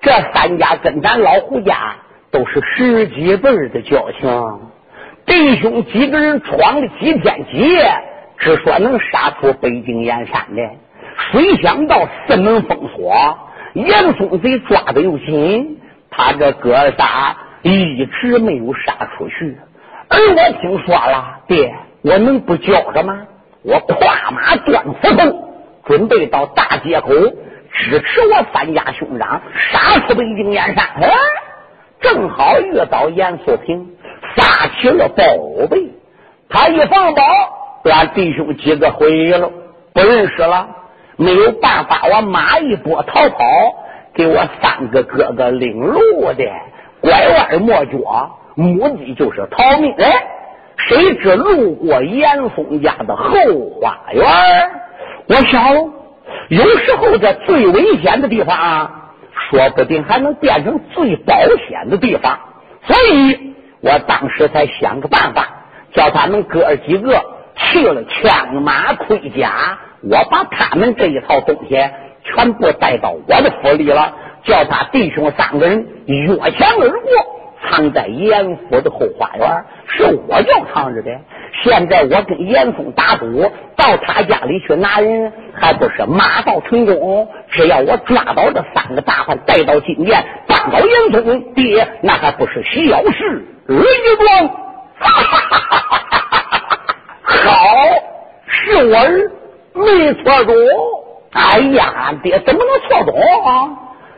[0.00, 1.94] 这三家跟咱老胡家
[2.30, 4.60] 都是十几辈的交情，
[5.26, 7.90] 弟兄几个人闯了几天几夜，
[8.38, 10.62] 只说能杀出北京燕山的，
[11.30, 13.38] 谁想到四门封锁。
[13.74, 15.78] 严嵩贼抓的又紧，
[16.10, 19.56] 他这哥仨一直没有杀出去。
[20.12, 23.26] 而我听说了，爹，我能不叫着吗？
[23.62, 25.48] 我跨马断斧头，
[25.84, 30.84] 准备到大街口支持我三家兄长杀出北京燕山。
[31.00, 31.10] 哎，
[32.00, 33.90] 正好遇到严素平
[34.36, 35.24] 撒起了宝
[35.70, 35.90] 贝，
[36.48, 37.22] 他一放宝，
[37.84, 39.48] 把弟兄几个毁了，
[39.92, 40.68] 不认识了。
[41.16, 43.44] 没有办法，我马一拨逃跑，
[44.14, 46.44] 给我三个哥哥领路的，
[47.00, 49.94] 拐弯抹角，目的就是逃命。
[49.98, 50.26] 哎，
[50.88, 53.32] 谁知路过严嵩家的后
[53.80, 54.24] 花园，
[55.28, 55.74] 我想，
[56.48, 58.90] 有时候这最危险的地方啊，
[59.50, 61.34] 说不定还能变成最保
[61.68, 62.38] 险的地方。
[62.82, 65.48] 所以我当时才想个办法，
[65.92, 67.22] 叫他们哥儿几个
[67.56, 69.78] 去了枪马盔甲。
[70.02, 71.76] 我把他们这一套东西
[72.24, 77.10] 全部带到我的府里了，叫他弟兄三个人越墙而过，
[77.62, 81.10] 藏在严府的后花园，是我叫藏着的。
[81.62, 87.28] 现在我跟严嵩打赌，到他家里去拿人，还不是马到成功？
[87.50, 93.76] 只要我抓到这三个大汉，带到金殿，办到严嵩爹，那还不是小事一
[94.16, 94.50] 桩？
[97.22, 97.54] 好，
[98.46, 99.30] 是我儿。
[99.72, 100.54] 没错中，
[101.32, 103.70] 哎呀，爹怎么能错中啊？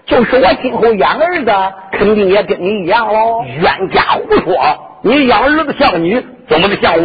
[0.07, 1.53] 就是我今后养儿子，
[1.93, 3.45] 肯定也跟你一样喽。
[3.45, 4.59] 冤家胡说，
[5.03, 6.15] 你养儿子像你，
[6.49, 7.01] 怎么能像我？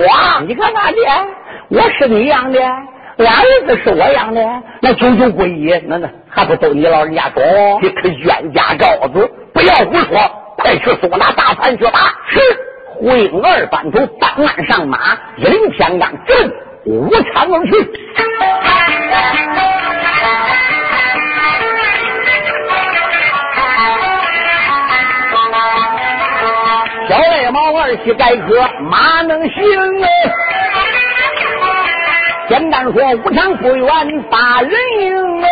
[0.48, 1.06] 你看那爹，
[1.70, 4.42] 我是你养的，俺儿子是我养的，
[4.82, 7.44] 那九九归一，那那还不都你老人家说？
[7.82, 10.20] 你可冤家羔子，不要胡说，
[10.58, 12.00] 快去搜拿大盘去吧。
[12.30, 12.40] 是，
[13.06, 14.98] 会二班头当案上马，
[15.38, 16.52] 一领天罡震。
[16.90, 17.72] 无常而去，
[27.10, 29.54] 小赖猫二七改科，马能行
[30.04, 30.08] 啊？
[32.50, 33.88] 简单说，无常不远
[34.30, 35.48] 把人迎啊！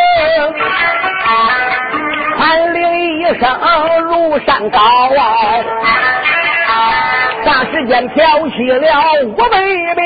[2.38, 3.48] 喊铃一声
[4.04, 5.24] 如山高啊！
[7.46, 8.88] 霎时间挑起了
[9.26, 9.48] 五百
[9.96, 10.04] 兵，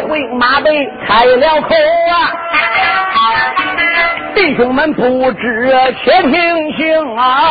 [0.00, 1.68] 回马背开了口
[2.10, 2.32] 啊，
[4.34, 5.72] 弟兄们不知
[6.04, 7.50] 且听行啊！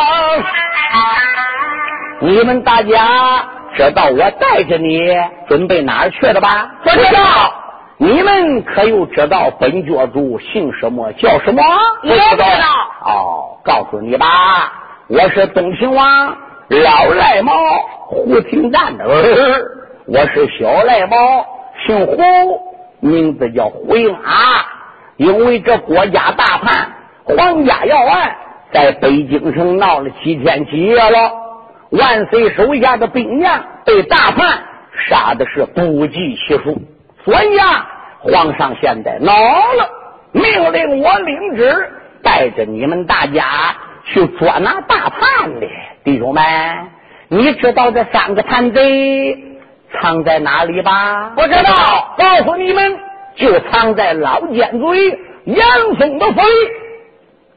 [2.20, 3.44] 你们大家
[3.76, 5.00] 知道我带着你
[5.48, 6.70] 准备哪儿去了吧？
[6.82, 7.52] 不知道。
[7.98, 11.62] 你们可又知道本教主姓什么叫什么？
[12.02, 12.44] 也知道。
[13.04, 14.26] 哦，告诉你吧，
[15.08, 16.36] 我是东平王
[16.68, 17.52] 老赖猫
[18.06, 19.62] 胡廷赞的儿，
[20.06, 21.16] 我是小赖毛，
[21.86, 22.16] 姓胡，
[23.00, 24.66] 名字叫胡英啊。
[25.16, 26.92] 因为这国家大叛，
[27.24, 28.36] 皇家要案，
[28.70, 31.32] 在北京城闹了七天七夜了。
[31.90, 34.64] 万岁手下的兵将被大叛
[35.08, 36.82] 杀的是不计其数。
[37.24, 37.88] 所以啊，
[38.20, 39.88] 皇上现在恼了，
[40.32, 41.90] 命令我领旨，
[42.22, 43.44] 带着你们大家
[44.04, 45.66] 去捉拿大叛的
[46.04, 46.44] 弟兄们。
[47.28, 49.55] 你知道这三个叛贼
[50.00, 51.32] 藏在哪里吧？
[51.36, 52.14] 不知道。
[52.16, 52.98] 告诉你们，
[53.36, 56.46] 就藏在老尖嘴杨松的府里。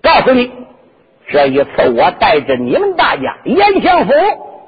[0.02, 0.52] 告诉你，
[1.28, 4.14] 这一次我带着你们大家严相府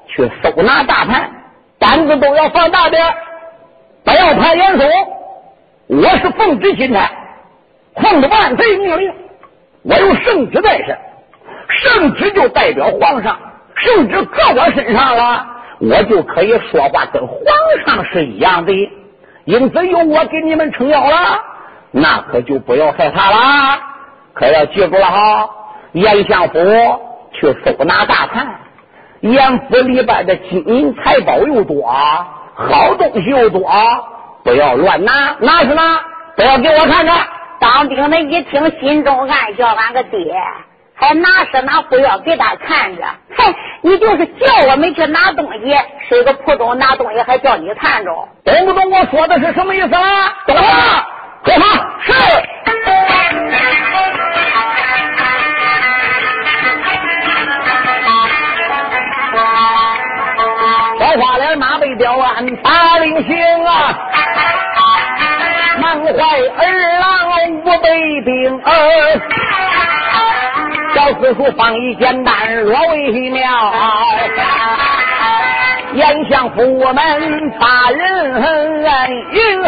[0.08, 1.30] 去搜拿大盘，
[1.78, 3.02] 胆子都要放大点。
[4.04, 4.90] 不要怕严嵩，
[5.86, 7.10] 我是奉旨钦差，
[7.94, 9.12] 奉着万岁命令，
[9.84, 10.98] 我有圣旨在身，
[11.68, 13.38] 圣旨就代表皇上，
[13.76, 15.46] 圣旨搁我身上了，
[15.82, 17.36] 我就可以说话跟皇
[17.84, 18.72] 上是一样的。
[19.44, 21.42] 因此有我给你们撑腰了，
[21.90, 23.80] 那可就不要害怕了，
[24.34, 25.50] 可要记住了哈。
[25.92, 26.58] 严相府
[27.32, 28.46] 去搜拿大贪，
[29.20, 31.82] 严府里边的金银财宝又多。
[32.54, 33.68] 好东西又多，
[34.44, 36.00] 不要乱拿，拿是拿，
[36.36, 37.26] 都要给我看看。
[37.58, 40.34] 当兵的一听，心中暗叫俺个爹，
[41.02, 43.02] 还拿是拿，不要给他看着。
[43.36, 45.76] 嘿，你就是叫我们去拿东西，
[46.08, 48.10] 是个铺中拿东西，还叫你看着，
[48.44, 48.88] 懂不懂？
[48.88, 50.32] 我说的是什么意思啊？
[50.46, 50.62] 懂了，
[51.44, 52.12] 坐好，是。
[61.20, 63.94] 花脸马背雕鞍八令行啊，
[65.78, 67.76] 满怀儿郎五百
[68.24, 68.70] 兵儿，
[70.94, 73.42] 小四叔放一简单若为妙，
[75.94, 76.94] 严相府门
[77.58, 78.82] 八人
[79.32, 79.62] 迎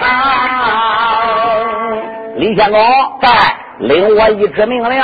[0.00, 0.06] 啊，
[2.36, 2.80] 李相公
[3.20, 3.28] 在
[3.78, 5.02] 领我一支命令，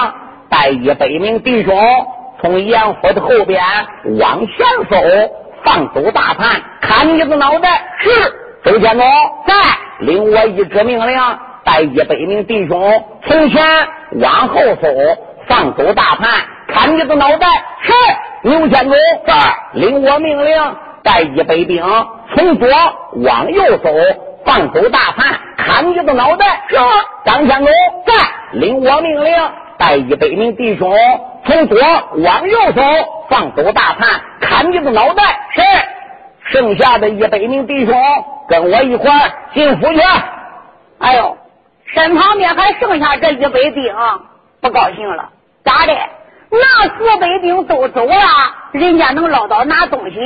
[0.49, 1.77] 带一百名弟兄
[2.41, 3.63] 从严府的后边
[4.19, 4.97] 往前走。
[5.63, 7.83] 放走大叛，砍你的脑袋！
[7.99, 8.09] 是
[8.65, 9.07] 周天宗
[9.47, 9.53] 在，
[9.99, 11.21] 领我一支命令，
[11.65, 13.63] 带一百名弟兄从前
[14.13, 14.89] 往后走，
[15.51, 16.31] 放走大叛，
[16.69, 17.49] 砍你的脑袋！
[17.83, 17.93] 是
[18.49, 19.35] 牛天宗在，
[19.73, 21.83] 领我命令，带一百兵
[22.33, 22.69] 从左
[23.17, 23.91] 往右走，
[24.45, 26.63] 放走大叛，砍你的脑袋！
[26.69, 26.77] 是
[27.25, 27.67] 张天宗
[28.07, 28.15] 在，
[28.53, 29.35] 领我命令，
[29.77, 30.97] 带一百名弟兄
[31.45, 31.79] 从左
[32.19, 32.83] 往右走，
[33.29, 34.09] 放走大叛。
[34.41, 35.25] 砍你的脑袋！
[35.51, 35.63] 是，
[36.45, 38.01] 剩下的一百名弟兄
[38.49, 39.11] 跟我一块
[39.53, 40.01] 进府去。
[41.01, 41.37] 哎呦，
[41.87, 43.93] 身旁边还剩下这一百兵，
[44.61, 45.29] 不高兴了。
[45.71, 45.93] 咋的？
[46.51, 48.17] 那四百兵都走了，
[48.73, 50.17] 人家能捞到拿东西，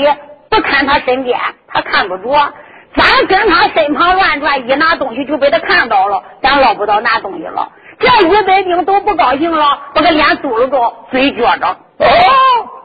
[0.49, 2.53] 不看他身边，他看不着。
[2.97, 7.69] 咱跟他身旁乱转，一拿东西就被他看到了，咱捞不到拿东西了。
[7.99, 11.67] 这一百兵都不高兴了，把个脸嘟了着，嘴撅着。
[11.99, 12.07] 哦。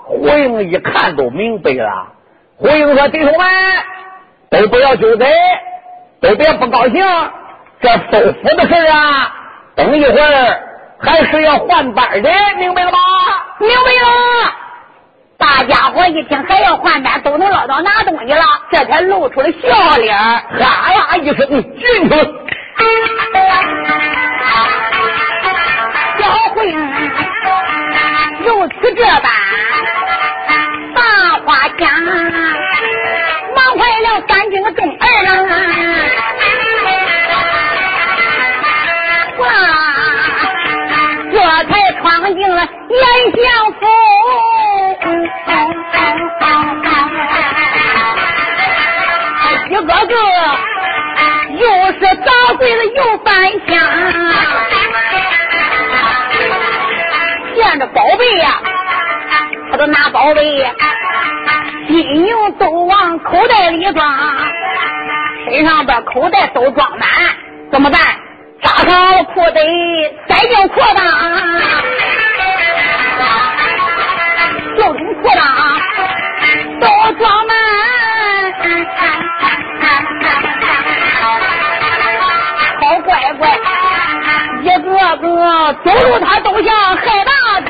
[0.03, 2.07] 胡英一看都明白了。
[2.57, 3.47] 胡英说：“弟兄们，
[4.49, 5.31] 都不要纠贼，
[6.19, 7.05] 都别不高兴。
[7.79, 9.31] 这收服的事啊，
[9.75, 10.68] 等一会儿
[11.01, 12.97] 还是要换班的，明白了吧？
[13.59, 14.53] 明白了。
[15.37, 20.17] 大家伙一听还要换班，都能捞到拿东西了，这才露出了笑脸。
[20.17, 22.25] 哈啦一声进去了。
[26.19, 26.21] 小
[26.53, 26.77] 胡英
[28.45, 29.31] 如此这般。”
[30.95, 31.01] 大
[31.45, 31.87] 花枪，
[33.55, 35.29] 忙坏了三军众儿郎，
[42.59, 42.99] 严
[43.35, 43.43] 相
[43.73, 43.79] 府，
[49.69, 50.13] 一个个
[51.57, 51.63] 又
[51.93, 53.27] 是砸跪了又翻
[53.67, 53.69] 箱，
[57.55, 58.61] 见着宝贝呀，
[59.71, 60.69] 他都拿宝贝。
[61.87, 64.15] 金牛都往口袋里装，
[65.45, 67.09] 身上的口袋都装满，
[67.71, 67.99] 怎么办？
[68.61, 69.61] 扎上裤带，
[70.27, 70.97] 塞进裤裆，
[74.77, 75.41] 袖中裤裆
[76.79, 77.51] 都装满。
[82.81, 83.41] 好乖乖，
[84.61, 85.27] 一个个
[85.83, 87.31] 走路他都像海大
[87.65, 87.69] 川。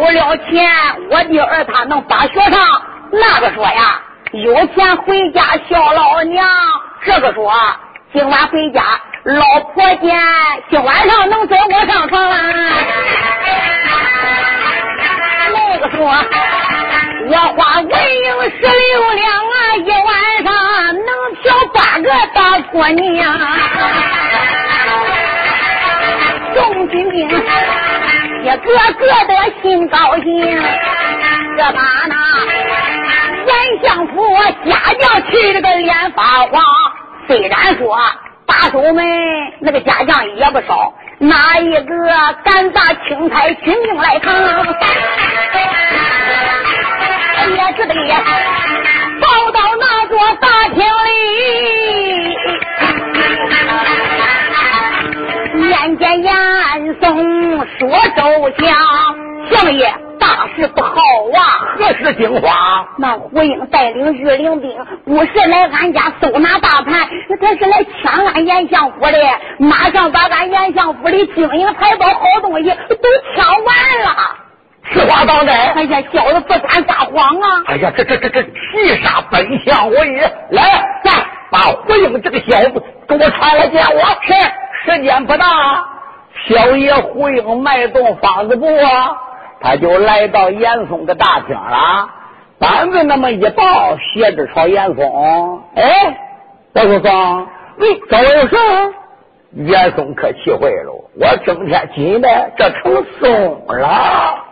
[0.00, 0.70] 有了钱，
[1.10, 2.60] 我的儿他能把学上；
[3.12, 4.00] 那个说呀，
[4.32, 6.46] 有钱回家孝老娘。
[7.04, 7.52] 这个说
[8.12, 8.82] 今晚回家。
[9.22, 10.18] 老婆见，
[10.70, 12.36] 今晚上能跟我上床啦。
[15.52, 16.08] 那个说，
[17.28, 17.90] 我花文银
[18.50, 20.08] 十六两啊，一晚
[20.42, 20.50] 上
[20.94, 21.10] 能
[21.42, 23.38] 嫖八个大婆娘。
[26.56, 27.28] 宋金兵
[28.56, 28.64] 个
[28.98, 29.32] 个的
[29.62, 30.24] 心高兴，
[31.56, 32.14] 这把那
[33.46, 33.48] 严
[33.82, 34.12] 相府
[34.64, 36.62] 家将气这个脸发黄。
[37.26, 37.96] 虽然说。
[38.46, 39.06] 大手们
[39.60, 41.94] 那个家将也不少，哪一个
[42.42, 44.34] 敢把青台军兵来扛？
[47.48, 47.94] 也只得
[49.20, 52.34] 跑到那座大厅里，
[55.70, 56.32] 面见严
[57.00, 58.76] 嵩说周详，
[59.52, 59.94] 相爷。
[60.18, 60.92] 大事不好
[61.34, 61.40] 啊！
[61.78, 62.86] 何事惊慌？
[62.98, 67.08] 那胡英带领御林兵，不是来俺家搜拿大盘，
[67.40, 69.12] 他是来抢俺严相府的。
[69.58, 74.16] 马上把俺严相府的金银财宝、好东西都抢完了。
[74.92, 75.56] 此话当真？
[75.56, 77.62] 哎呀，小子不敢撒谎啊！
[77.68, 81.12] 哎呀，这这这这气杀本相我也来，再
[81.50, 84.00] 把胡英这个小子给我传来见我。
[84.20, 84.34] 是，
[84.84, 85.46] 时间不大，
[86.46, 89.16] 小爷胡英迈动方子步啊。
[89.62, 92.08] 他就来到严嵩的大厅了，
[92.58, 95.62] 板子那么一抱，斜着朝严嵩。
[95.74, 96.16] 哎，
[96.72, 98.56] 老先生，你找我有事？
[99.52, 104.44] 严嵩可气坏了，我整天紧的这成松了。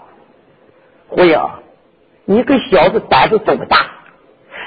[1.08, 1.40] 胡英，
[2.26, 3.78] 你个小子胆子这么大，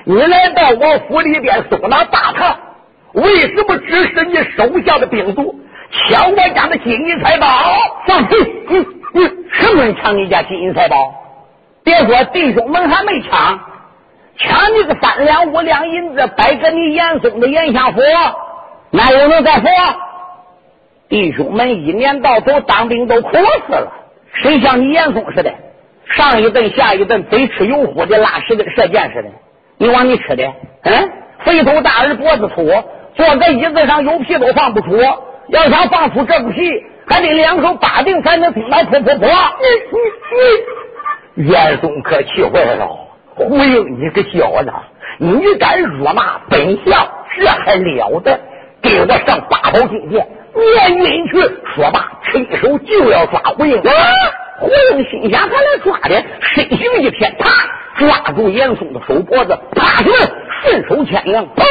[0.06, 2.58] 你来到我府里边搜那大唐，
[3.14, 5.60] 为什么指使你手下的兵卒
[5.92, 7.48] 抢我家的金银财宝？
[8.08, 8.36] 放屁！
[8.70, 8.86] 你。
[9.14, 11.14] 你什么人抢你家金银财宝？
[11.84, 13.60] 别说弟兄们还没抢，
[14.38, 18.00] 抢你个三两五两银子，摆给你严嵩的严相府，
[18.92, 19.70] 哪有能再说？
[21.10, 23.32] 弟兄们一年到头当兵都苦
[23.68, 23.92] 死了，
[24.32, 25.54] 谁像你严嵩似的，
[26.06, 29.30] 上一顿下一顿，贼吃油乎的，拉屎跟射箭似的。
[29.78, 30.54] 你往你吃的，
[30.84, 32.72] 嗯，肥头大耳脖子粗，
[33.16, 34.98] 坐在椅子上有屁都放不出，
[35.50, 36.62] 要想放出这个屁。
[37.08, 39.28] 还得两手把定才能听到噗噗噗！
[41.36, 42.88] 你你你，严嵩可气坏了，
[43.36, 44.72] 胡英，你个小子，
[45.18, 47.06] 你敢辱骂本相，
[47.38, 48.40] 这还了得？
[48.82, 51.34] 给我上八宝金殿，念允去！
[51.76, 53.82] 说罢，伸手就要抓胡英。
[54.60, 57.50] 胡英心想，他来抓的，身形一偏，啪，
[57.98, 60.02] 抓住严嵩的手脖子，啪，
[60.64, 61.66] 顺手牵羊，砰！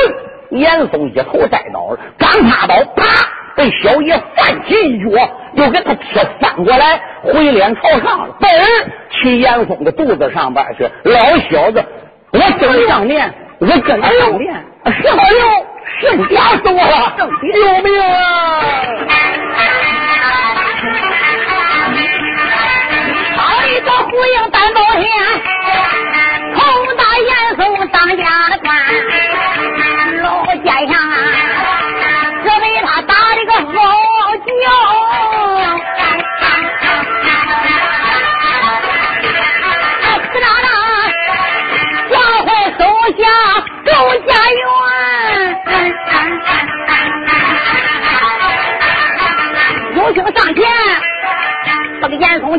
[0.51, 3.05] 严嵩一头栽倒了，刚趴倒，啪！
[3.57, 5.11] 被小爷翻起一脚，
[5.55, 8.47] 又给他踢翻过来，回脸朝上了，嘣，
[9.11, 10.89] 去严嵩的肚子上边去。
[11.05, 11.19] 老
[11.51, 11.85] 小子，
[12.33, 14.65] 我跟你上练，我跟你上练，
[15.03, 15.67] 什么用？
[16.01, 17.17] 圣吓死我了！
[17.19, 18.11] 救命啊！
[23.37, 24.51] 好一个胡应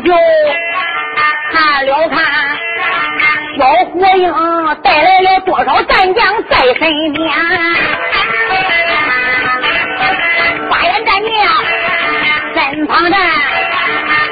[0.02, 0.12] 就
[1.52, 2.16] 看了看，
[3.58, 4.22] 小火鹰
[4.82, 7.30] 带来了多少战将在身边。
[12.54, 13.16] 身旁的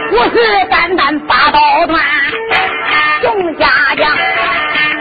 [0.08, 0.36] 虎视
[0.70, 2.02] 眈眈八宝团，
[3.22, 4.16] 众家将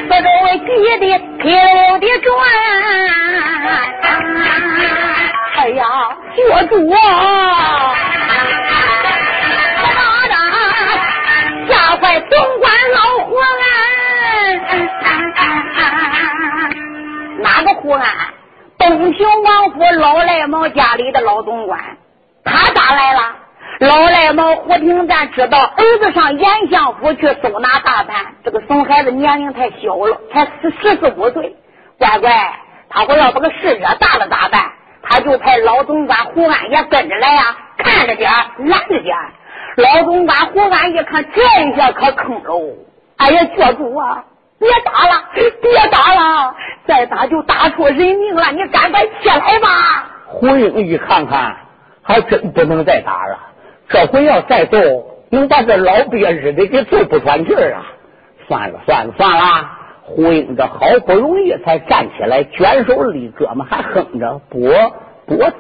[0.10, 0.68] 这周围急
[1.00, 1.06] 的
[1.40, 1.50] 溜
[2.00, 2.28] 的转。
[5.56, 5.84] 哎呀，
[6.36, 6.98] 学主啊！
[12.00, 13.46] 达吓坏总管老胡安，
[17.42, 18.06] 哪个胡安？
[18.78, 21.80] 东平王府老赖毛家里的老总管。
[22.46, 23.36] 他咋来了？
[23.80, 31.56] 老赖毛胡廷赞知道儿子上严相府去搜拿大盘，这个怂孩子年龄太小了，才十十四五岁。
[31.98, 32.54] 乖乖，
[32.90, 34.72] 他说要把个事惹大了咋办？
[35.02, 39.18] 他就派老总管胡安也跟着来呀，看着点拦着点
[39.80, 42.62] 老总管胡安一看，这一下可坑喽！
[43.18, 44.26] 哎呀，教主啊，
[44.60, 45.24] 别打了，
[45.62, 46.56] 别打了，
[46.86, 48.52] 再打就打出人命了！
[48.52, 50.06] 你赶快起来吧。
[50.26, 51.56] 胡英一看看，
[52.02, 53.40] 还真不能再打了。
[53.88, 54.78] 这回要再斗，
[55.30, 57.86] 能把这老鳖日的给揍不喘气儿啊！
[58.48, 59.70] 算了算了算了。
[60.04, 64.72] 胡英这好不容易才站起来，卷手立胳膊，还哼着：“我
[65.28, 65.56] 我揍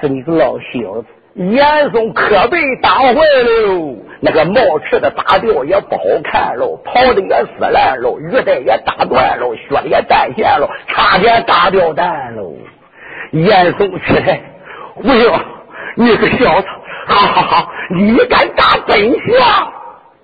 [0.00, 12.52] 死你个老小子！”严嵩可被打坏喽，那个毛翅的打掉也不好看喽，袍子也撕烂喽，玉带也打断喽，靴子也断线喽，差点打掉蛋喽。
[13.30, 14.40] 严嵩起来，
[14.94, 15.32] 胡英，
[15.96, 16.66] 你个小子，
[17.06, 19.72] 好好好，你敢打本相？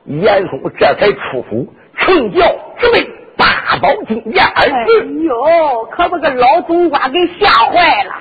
[0.06, 2.40] 严嵩这才出府，成教
[2.78, 4.72] 之位八宝金殿二字。
[4.72, 8.12] 哎呦，可把个老总管给吓坏了！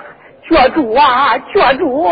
[0.49, 2.05] 教主啊，教主！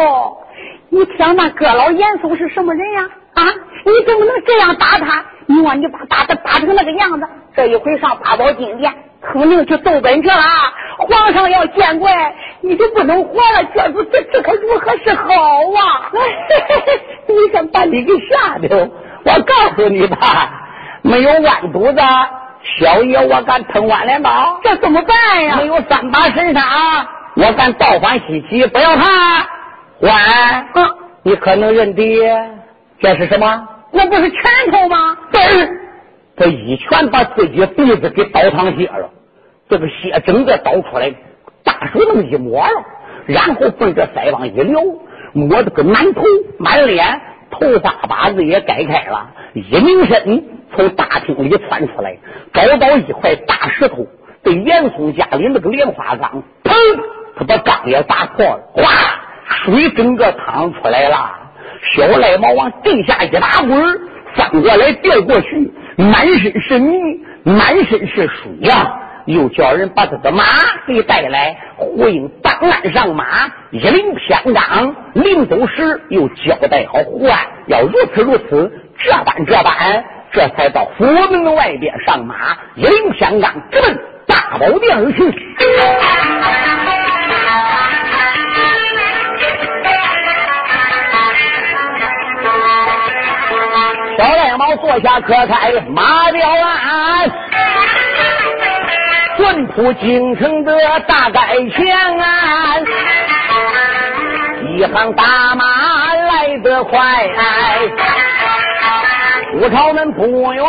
[0.93, 3.09] 你想那哥老严嵩是什么人呀？
[3.33, 3.43] 啊，
[3.85, 5.23] 你怎么能这样打他？
[5.45, 7.25] 你说你把打他打成那个样子，
[7.55, 10.35] 这一回上八宝金殿，肯定去奏本去了。
[10.97, 13.63] 皇上要见怪，你就不能活了。
[13.73, 16.11] 教主，这这可如何是好啊？
[17.27, 18.89] 你想把你给吓的？
[19.23, 20.17] 我告诉你吧，
[21.03, 22.01] 没有弯肚子，
[22.79, 24.59] 小爷我敢吞万连宝。
[24.61, 25.55] 这怎么办呀？
[25.55, 28.67] 没有三把神杀，我敢倒反西岐。
[28.67, 29.47] 不要怕。
[30.01, 30.13] 官，
[31.23, 32.03] 你可能认得
[32.99, 33.67] 这是什么？
[33.91, 34.41] 那不是拳
[34.71, 35.17] 头吗？
[35.31, 35.41] 对，
[36.35, 39.09] 这一拳把自己鼻子给倒淌血了，
[39.69, 41.13] 这个血整个倒出来，
[41.63, 42.83] 大手那么一抹了，
[43.27, 44.81] 然后奔着腮帮一撩，
[45.33, 46.23] 抹的个满头
[46.57, 47.21] 满脸，
[47.51, 50.43] 头发把子也改开了，一拧身
[50.75, 52.17] 从大厅里窜出来，
[52.53, 54.07] 找到一块大石头，
[54.41, 56.73] 对严嵩家里那个莲花缸，砰，
[57.35, 58.89] 他把缸也砸破了，哗。
[59.63, 61.31] 水整个淌出来了，
[61.95, 63.99] 小赖毛往地下一打滚，
[64.35, 68.97] 翻过来掉过去，满身是泥，满身是水呀！
[69.25, 70.43] 又叫人把他的马
[70.87, 85.31] 给带来，胡英当岸上马，一领偏章，临走时又交代好胡安要如此如此，这般这般，这才到府门外边上马，一领偏章，直奔大宝殿而去。
[94.21, 97.31] 小赖毛坐下，可开马吊鞍，
[99.35, 101.39] 顺铺京城的大街
[101.71, 101.87] 前，
[104.77, 107.27] 一行大马来得快，
[109.55, 110.63] 武朝门不远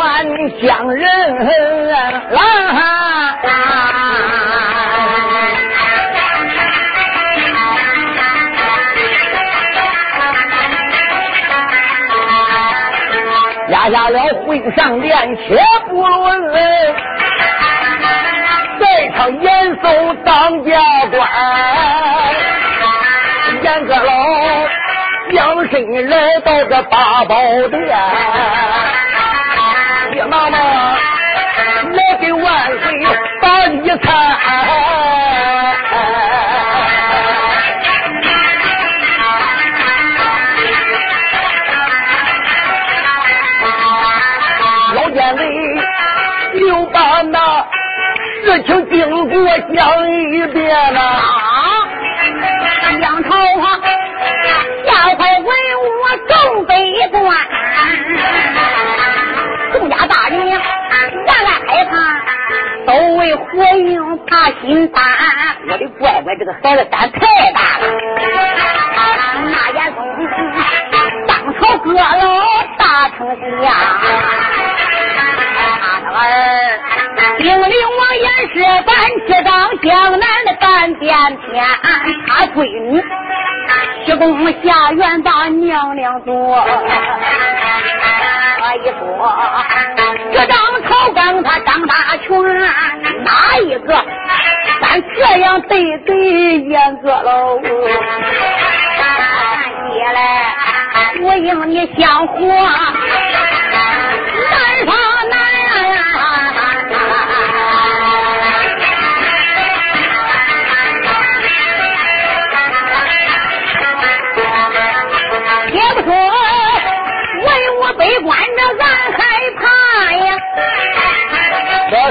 [0.59, 1.37] 将人
[2.31, 2.43] 拦。
[13.89, 16.41] 压下了会上殿，且不论，
[18.79, 20.79] 在场严嵩当家
[21.11, 21.29] 官，
[23.61, 24.11] 严阁老
[25.31, 27.35] 将身来到这八宝
[27.69, 27.97] 殿，
[30.11, 30.57] 爹妈妈
[31.91, 33.05] 来给万岁
[33.41, 34.09] 把礼参。
[48.65, 49.35] 情经过
[49.75, 50.99] 讲一遍呐。
[53.01, 53.79] 杨朝啊，
[54.85, 55.47] 下快文武
[56.27, 56.71] 正悲
[57.11, 57.21] 观，
[59.73, 60.61] 众家大人呀，
[61.11, 61.91] 原来害怕，
[62.85, 63.43] 都为火
[63.77, 65.03] 影怕心胆。
[65.67, 67.19] 我的乖乖，这个孩子胆太
[67.51, 67.83] 大了。
[69.45, 69.97] 那严嵩
[71.27, 71.99] 当朝阁老
[72.77, 72.81] 大
[73.17, 73.19] 丞
[73.61, 73.65] 相。
[76.15, 76.19] 儿，
[77.37, 78.95] 兵临王严氏办
[79.27, 79.51] 执掌
[79.81, 81.15] 江南的半边
[81.49, 81.63] 天，
[82.27, 83.03] 他闺女
[84.05, 86.33] 西宫下院把娘娘做。
[88.65, 89.01] 我一说，
[90.33, 92.27] 这张朝纲他张大权，
[93.23, 93.93] 哪一个
[94.81, 97.59] 敢这样对对严哥喽？
[97.59, 97.69] 爹
[100.11, 100.19] 嘞，
[101.21, 102.37] 我应你相活。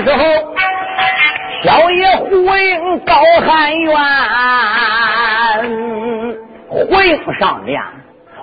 [0.01, 0.25] 时候，
[1.65, 2.27] 小爷呼
[2.57, 3.15] 应高
[3.47, 3.95] 喊冤，
[6.91, 7.81] 回应上面，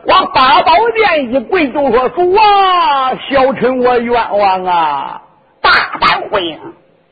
[0.06, 5.22] 往八宝殿一跪，就说：“主啊，小臣我冤枉啊！”
[5.62, 6.58] 大胆回应！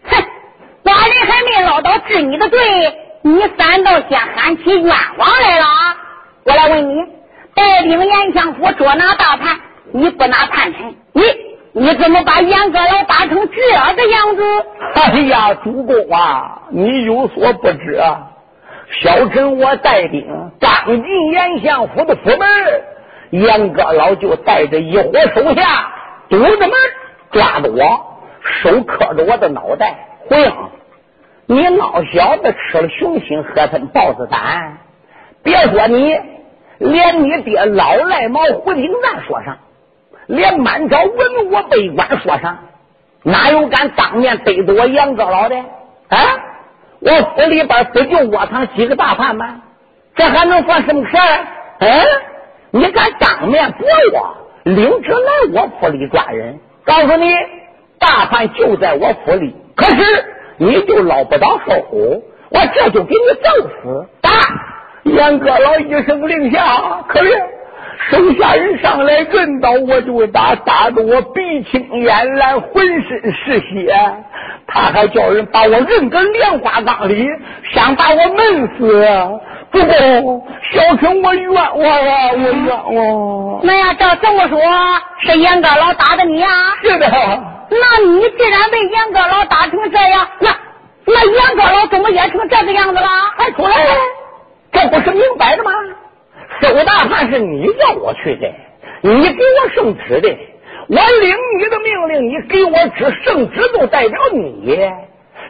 [0.03, 0.23] 哼，
[0.83, 2.57] 寡人还没捞到治你的罪，
[3.23, 4.85] 你反倒先喊起冤
[5.17, 5.95] 枉来了啊。
[6.45, 7.05] 我来问你，
[7.53, 9.59] 带领严相府捉拿大叛，
[9.91, 11.23] 你不拿叛臣，你
[11.79, 14.41] 你怎么把严阁老打成这个样子？
[14.95, 18.31] 哎呀，主公啊，你有所不知啊！
[18.89, 20.25] 小臣我带兵
[20.59, 22.39] 刚进严相府的府门，
[23.29, 25.93] 严阁老就带着一伙手下
[26.29, 26.71] 堵着门，
[27.31, 30.07] 抓着我，手磕着我的脑袋。
[30.29, 30.51] 回应，
[31.45, 34.79] 你老小子吃了雄心，喝成豹子胆。
[35.43, 36.19] 别说你，
[36.79, 39.59] 连你爹老赖毛胡顶赞说上，
[40.27, 42.57] 连满朝文武百官说上，
[43.23, 45.55] 哪有敢当面对着我杨阁老的？
[46.09, 46.17] 啊！
[46.99, 49.61] 我府里边不就窝藏几个大叛吗？
[50.15, 51.47] 这还能算什么事儿？
[51.79, 52.05] 嗯，
[52.71, 56.59] 你敢当面驳我，领旨来我府里抓人？
[56.83, 57.31] 告诉你，
[57.99, 60.25] 大叛就在我府里，可是
[60.57, 61.85] 你就捞不到手，
[62.49, 64.07] 我这就给你揍死！
[64.21, 64.29] 打！
[65.03, 67.31] 杨阁老一声令下，可是
[68.09, 73.93] 手下人上来摁倒我就打，打得我鼻青眼蓝，浑身是血。
[74.67, 77.27] 他还叫人把我扔个莲花缸里，
[77.73, 79.05] 想把我闷死。
[79.71, 79.93] 不过
[80.71, 81.71] 小春我冤枉啊，
[82.33, 83.59] 我冤枉。
[83.63, 84.59] 那呀，照这么说，
[85.19, 86.47] 是严阁老打的你呀？
[86.81, 87.07] 是的。
[87.09, 90.49] 那你既然被严阁老打成这样，那
[91.05, 93.07] 那严阁老怎么也成这个样子了？
[93.37, 93.75] 还出来？
[94.71, 95.71] 这不是明摆的吗？
[96.61, 98.51] 周大汉是你叫我去的，
[99.01, 100.29] 你给我圣旨的。
[100.89, 104.79] 我领你的命令，你给我旨，圣旨都代表你。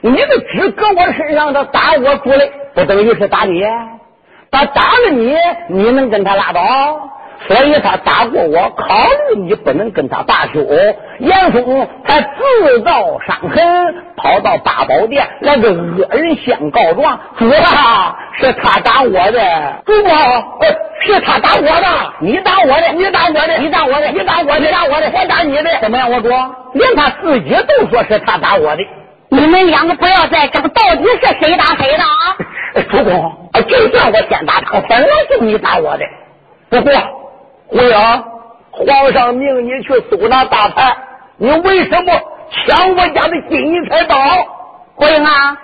[0.02, 3.64] 你的旨搁我身上，他打我出来，不等于是打你？
[4.50, 5.36] 他打了你，
[5.70, 7.10] 你能跟他拉倒？
[7.48, 8.86] 所以他打过我，考
[9.30, 10.62] 虑你不能跟他罢休。
[11.20, 19.40] 严嵩他自造伤痕，跑到八宝殿来个恶人先告状，主啊，是他打我的，
[19.86, 20.44] 主啊，
[21.02, 26.12] 是他打我的，你打我的，你打我的，你打我的，你打我的，你打我的，我打你的，怎么样？
[26.12, 28.84] 我说，连他自己都说是他打我的，
[29.30, 32.36] 你们两个不要再争，到底是谁打谁的啊？
[32.90, 36.06] 主公，就算我先打他，本来就你打我的，
[36.70, 36.92] 不过。
[37.70, 38.24] 回啊！
[38.72, 40.96] 皇上命你去搜那大盘，
[41.38, 42.14] 你为什么
[42.52, 44.16] 抢我家的金银财宝？
[44.96, 45.58] 回应啊！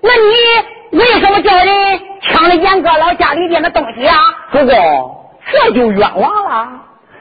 [0.00, 4.16] 那你为什么叫人抢了严阁老家里边的东西啊？
[4.52, 4.70] 主公，
[5.52, 6.68] 这就冤枉了。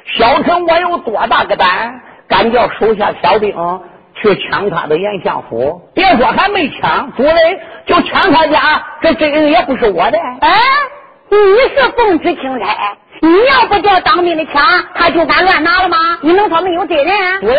[0.06, 3.54] 小臣我有多大个胆，敢叫手下小兵
[4.16, 5.82] 去抢他的严相府？
[5.94, 7.36] 别说还没抢，主人
[7.86, 10.18] 就抢他家，这真人也不是我的。
[10.42, 10.52] 哎，
[11.30, 11.38] 你
[11.76, 12.98] 是奉旨钦差。
[13.22, 14.64] 你要不叫当兵的抢，
[14.96, 15.98] 他就敢乱拿了吗？
[16.22, 17.14] 你能说没有罪人？
[17.42, 17.54] 对，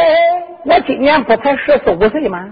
[0.65, 2.47] 我今年不才十四五岁吗？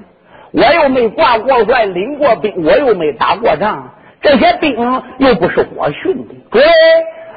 [0.53, 3.91] 我又没挂过帅，领过兵，我又没打过仗，
[4.21, 6.35] 这些兵又不是我训的。
[6.51, 6.63] 对，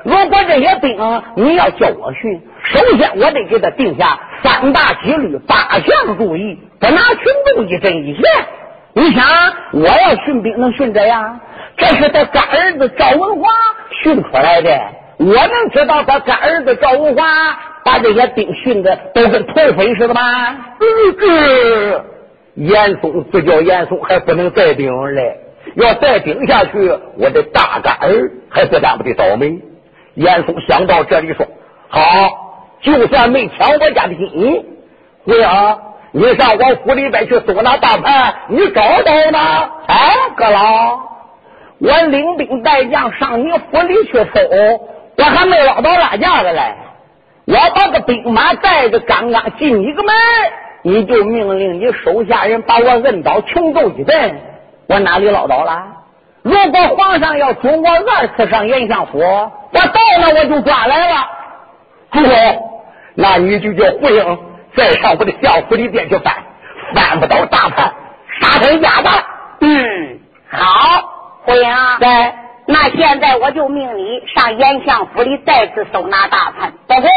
[0.03, 7.23] 如果这些兵你要叫我训，首先我得给他定下三大纪律、八项注意，不拿群
[7.55, 8.23] 众一针一线。
[8.93, 9.25] 你想，
[9.71, 11.39] 我要训兵能训这样？
[11.81, 13.49] 这是他干儿子赵文华
[14.03, 14.69] 训出来的。
[15.17, 17.23] 我能知道他干儿子赵文华
[17.83, 20.21] 把这些兵训的都跟土匪似的吗？
[20.79, 22.05] 嗯，
[22.53, 25.39] 严嵩不叫严嵩，还不能带兵嘞。
[25.75, 29.59] 要再顶下去，我的大干儿还不但不得倒霉。
[30.13, 31.47] 严嵩想到这里说
[31.89, 32.01] ：“好，
[32.81, 34.65] 就算没抢我家的金，
[35.23, 35.79] 胡杨，
[36.11, 39.69] 你上我府里边去搜那大盘，你找到吗？
[39.87, 40.99] 哎，阁老，
[41.81, 44.39] 我领兵带将上你府里去搜。”
[45.17, 46.75] 我还没捞到拉架子来，
[47.45, 50.15] 我把个兵马带着，刚刚进你个门，
[50.83, 54.41] 你就命令你手下人把我摁倒，穷揍一顿。
[54.87, 55.83] 我哪里捞到了？
[56.41, 61.27] 如果皇上要准我二次上严相府，我到那我就抓来了。
[62.11, 62.31] 主公，
[63.13, 64.39] 那你就叫胡英
[64.75, 66.33] 再上我的相府里边去翻，
[66.95, 67.93] 翻不到大盘，
[68.39, 69.09] 杀他家的。
[69.59, 70.19] 嗯，
[70.49, 71.63] 好，胡英
[71.99, 72.35] 在。
[72.67, 76.71] 那现在我就命你上严相府里再次搜拿大盘。
[76.87, 77.09] 不过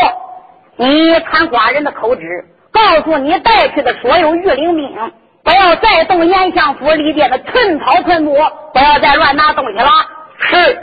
[0.77, 2.23] 你传寡人的口旨，
[2.73, 5.13] 告诉你带去的所有御林兵，
[5.45, 8.35] 不要再动严相府里边的寸草寸木，
[8.73, 9.91] 不要再乱拿东西了。
[10.39, 10.83] 是。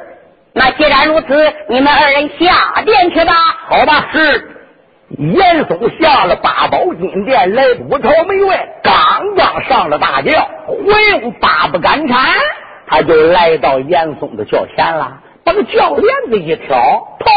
[0.54, 3.34] 那既然如此，你们二人下殿去吧。
[3.68, 4.08] 好吧。
[4.14, 4.48] 是。
[5.18, 12.18] 严嵩下了八宝金殿，来五朝门外，刚刚上了大轿，回八不敢缠。
[12.92, 16.78] 他就来到严嵩的轿前了，把个轿帘子一挑，
[17.20, 17.32] 头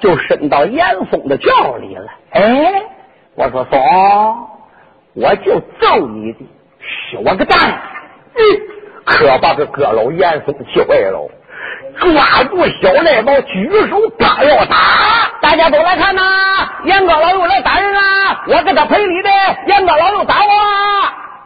[0.00, 2.06] 就伸到严嵩的轿里了。
[2.30, 2.82] 哎，
[3.34, 3.78] 我说松，
[5.14, 6.38] 我就揍你的，
[7.22, 7.58] 我个蛋！
[8.34, 8.40] 嗯，
[9.04, 11.28] 可把这阁老严嵩气坏了，
[11.98, 14.76] 抓住小赖毛，举手刚要打，
[15.42, 16.22] 大家都来看呐！
[16.84, 18.00] 严阁老又来打人了，
[18.46, 19.30] 我给他赔礼的，
[19.66, 20.52] 严阁老又打我。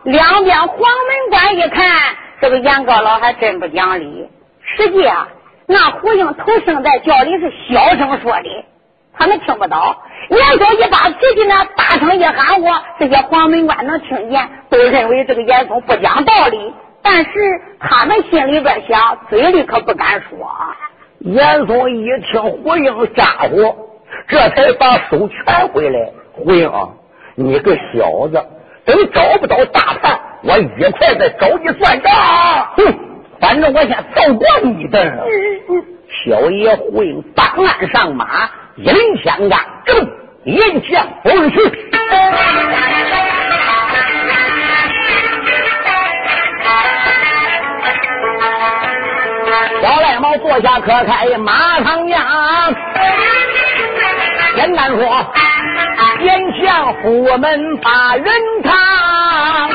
[0.04, 1.88] 两边黄门关一看，
[2.42, 4.28] 这个严阁老还真不讲理。
[4.64, 5.28] 实际啊，
[5.66, 8.64] 那胡英头声在轿里是小声说的，
[9.16, 9.96] 他们听不到。
[10.28, 16.74] 严嵩一把脾气呢大声一喊我，这些黄门官能听见，都认为这个严嵩不讲道理。
[17.00, 17.30] 但是
[17.78, 20.38] 他们心里边想，嘴里可不敢说。
[21.20, 23.72] 严嵩一听胡英咋呼，
[24.26, 26.10] 这才把手全回来。
[26.32, 26.68] 胡英，
[27.36, 28.44] 你个小子，
[28.84, 32.12] 等找不到大盘，我一块再找你算账。
[32.76, 32.94] 哼，
[33.40, 35.24] 反正我先揍过你的。
[36.24, 40.10] 小爷胡应当岸上马，一领枪杆，正
[40.44, 41.56] 沿江而去。
[49.82, 52.16] 小赖猫坐下，可开马上将。
[54.54, 55.26] 简单说，
[56.20, 58.24] 眼向府门把人
[58.62, 59.70] 扛，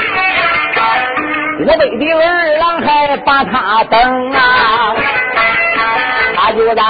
[1.60, 4.96] 我辈的儿郎还把他等啊。
[6.38, 6.82] 他就在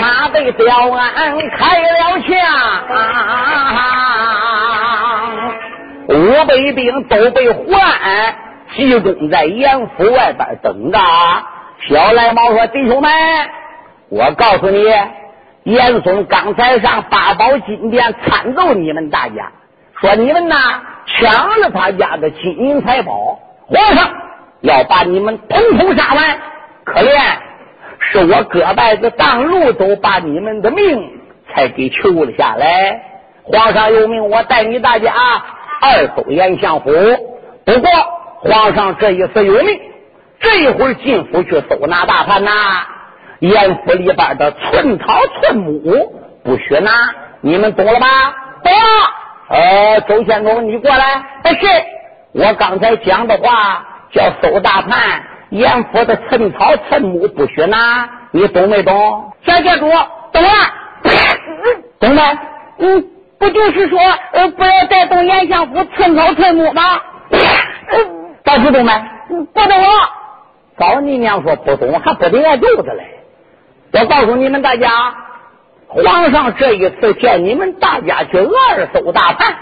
[0.00, 2.34] 马背吊鞍开了枪，
[6.08, 8.34] 五百兵都被换，
[8.74, 10.98] 集中在严府外边等着。
[11.88, 13.10] 小赖猫说：“弟兄们，
[14.08, 14.84] 我告诉你，
[15.64, 19.50] 严嵩刚才上八宝金殿参奏你们大家，
[20.00, 20.54] 说你们呐
[21.06, 24.12] 抢了他家的金银财宝，皇上
[24.60, 26.38] 要把你们统统杀完。
[26.84, 27.20] 可怜
[27.98, 33.02] 是我割拜子当路都把你们的命才给求了下来。
[33.42, 35.12] 皇上有命，我带你大家
[35.80, 36.92] 二走严相府。
[37.64, 37.90] 不过
[38.38, 39.80] 皇上这一次有命。”
[40.42, 42.50] 这一会儿进府去搜拿大盘呐，
[43.38, 46.12] 严府里边的寸草寸木
[46.44, 46.90] 不许拿，
[47.40, 48.06] 你们懂了吧？
[48.64, 48.78] 懂了。
[49.48, 51.24] 呃，周县公，你过来。
[51.44, 51.66] 是，
[52.32, 59.32] 我刚才讲的话叫搜大盘，严府的寸草寸木不许拿，你懂没懂？
[59.46, 59.88] 小街主，
[60.32, 60.48] 懂了。
[62.00, 62.22] 懂没？
[62.78, 63.04] 嗯，
[63.38, 63.98] 不就是说，
[64.32, 66.82] 呃，不要再动严相府寸草寸木吗？
[68.42, 68.92] 大不懂没？
[69.28, 69.70] 不懂。
[70.82, 73.20] 早你娘说不懂，还不得挨揍子嘞！
[73.92, 74.90] 我告诉你们大家，
[75.86, 79.54] 皇上这一次见你们大家去二艘大盘，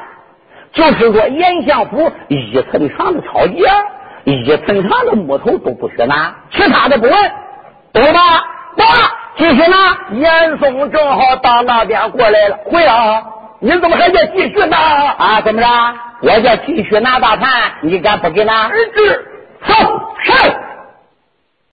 [0.73, 3.69] 就是说严相府一寸长的草叶，
[4.25, 7.13] 一寸长的木头都不许拿，其他的不问，
[7.93, 8.21] 懂了吧？
[8.79, 9.99] 懂了，继续拿。
[10.13, 13.23] 严嵩正好到那边过来了，回啊！
[13.59, 15.43] 你怎么还叫继续拿啊？
[15.43, 15.69] 怎么着？
[16.23, 18.69] 我叫继续拿大盘，你敢不给拿？
[18.69, 19.27] 儿子，
[19.67, 19.75] 走，
[20.25, 20.70] 上。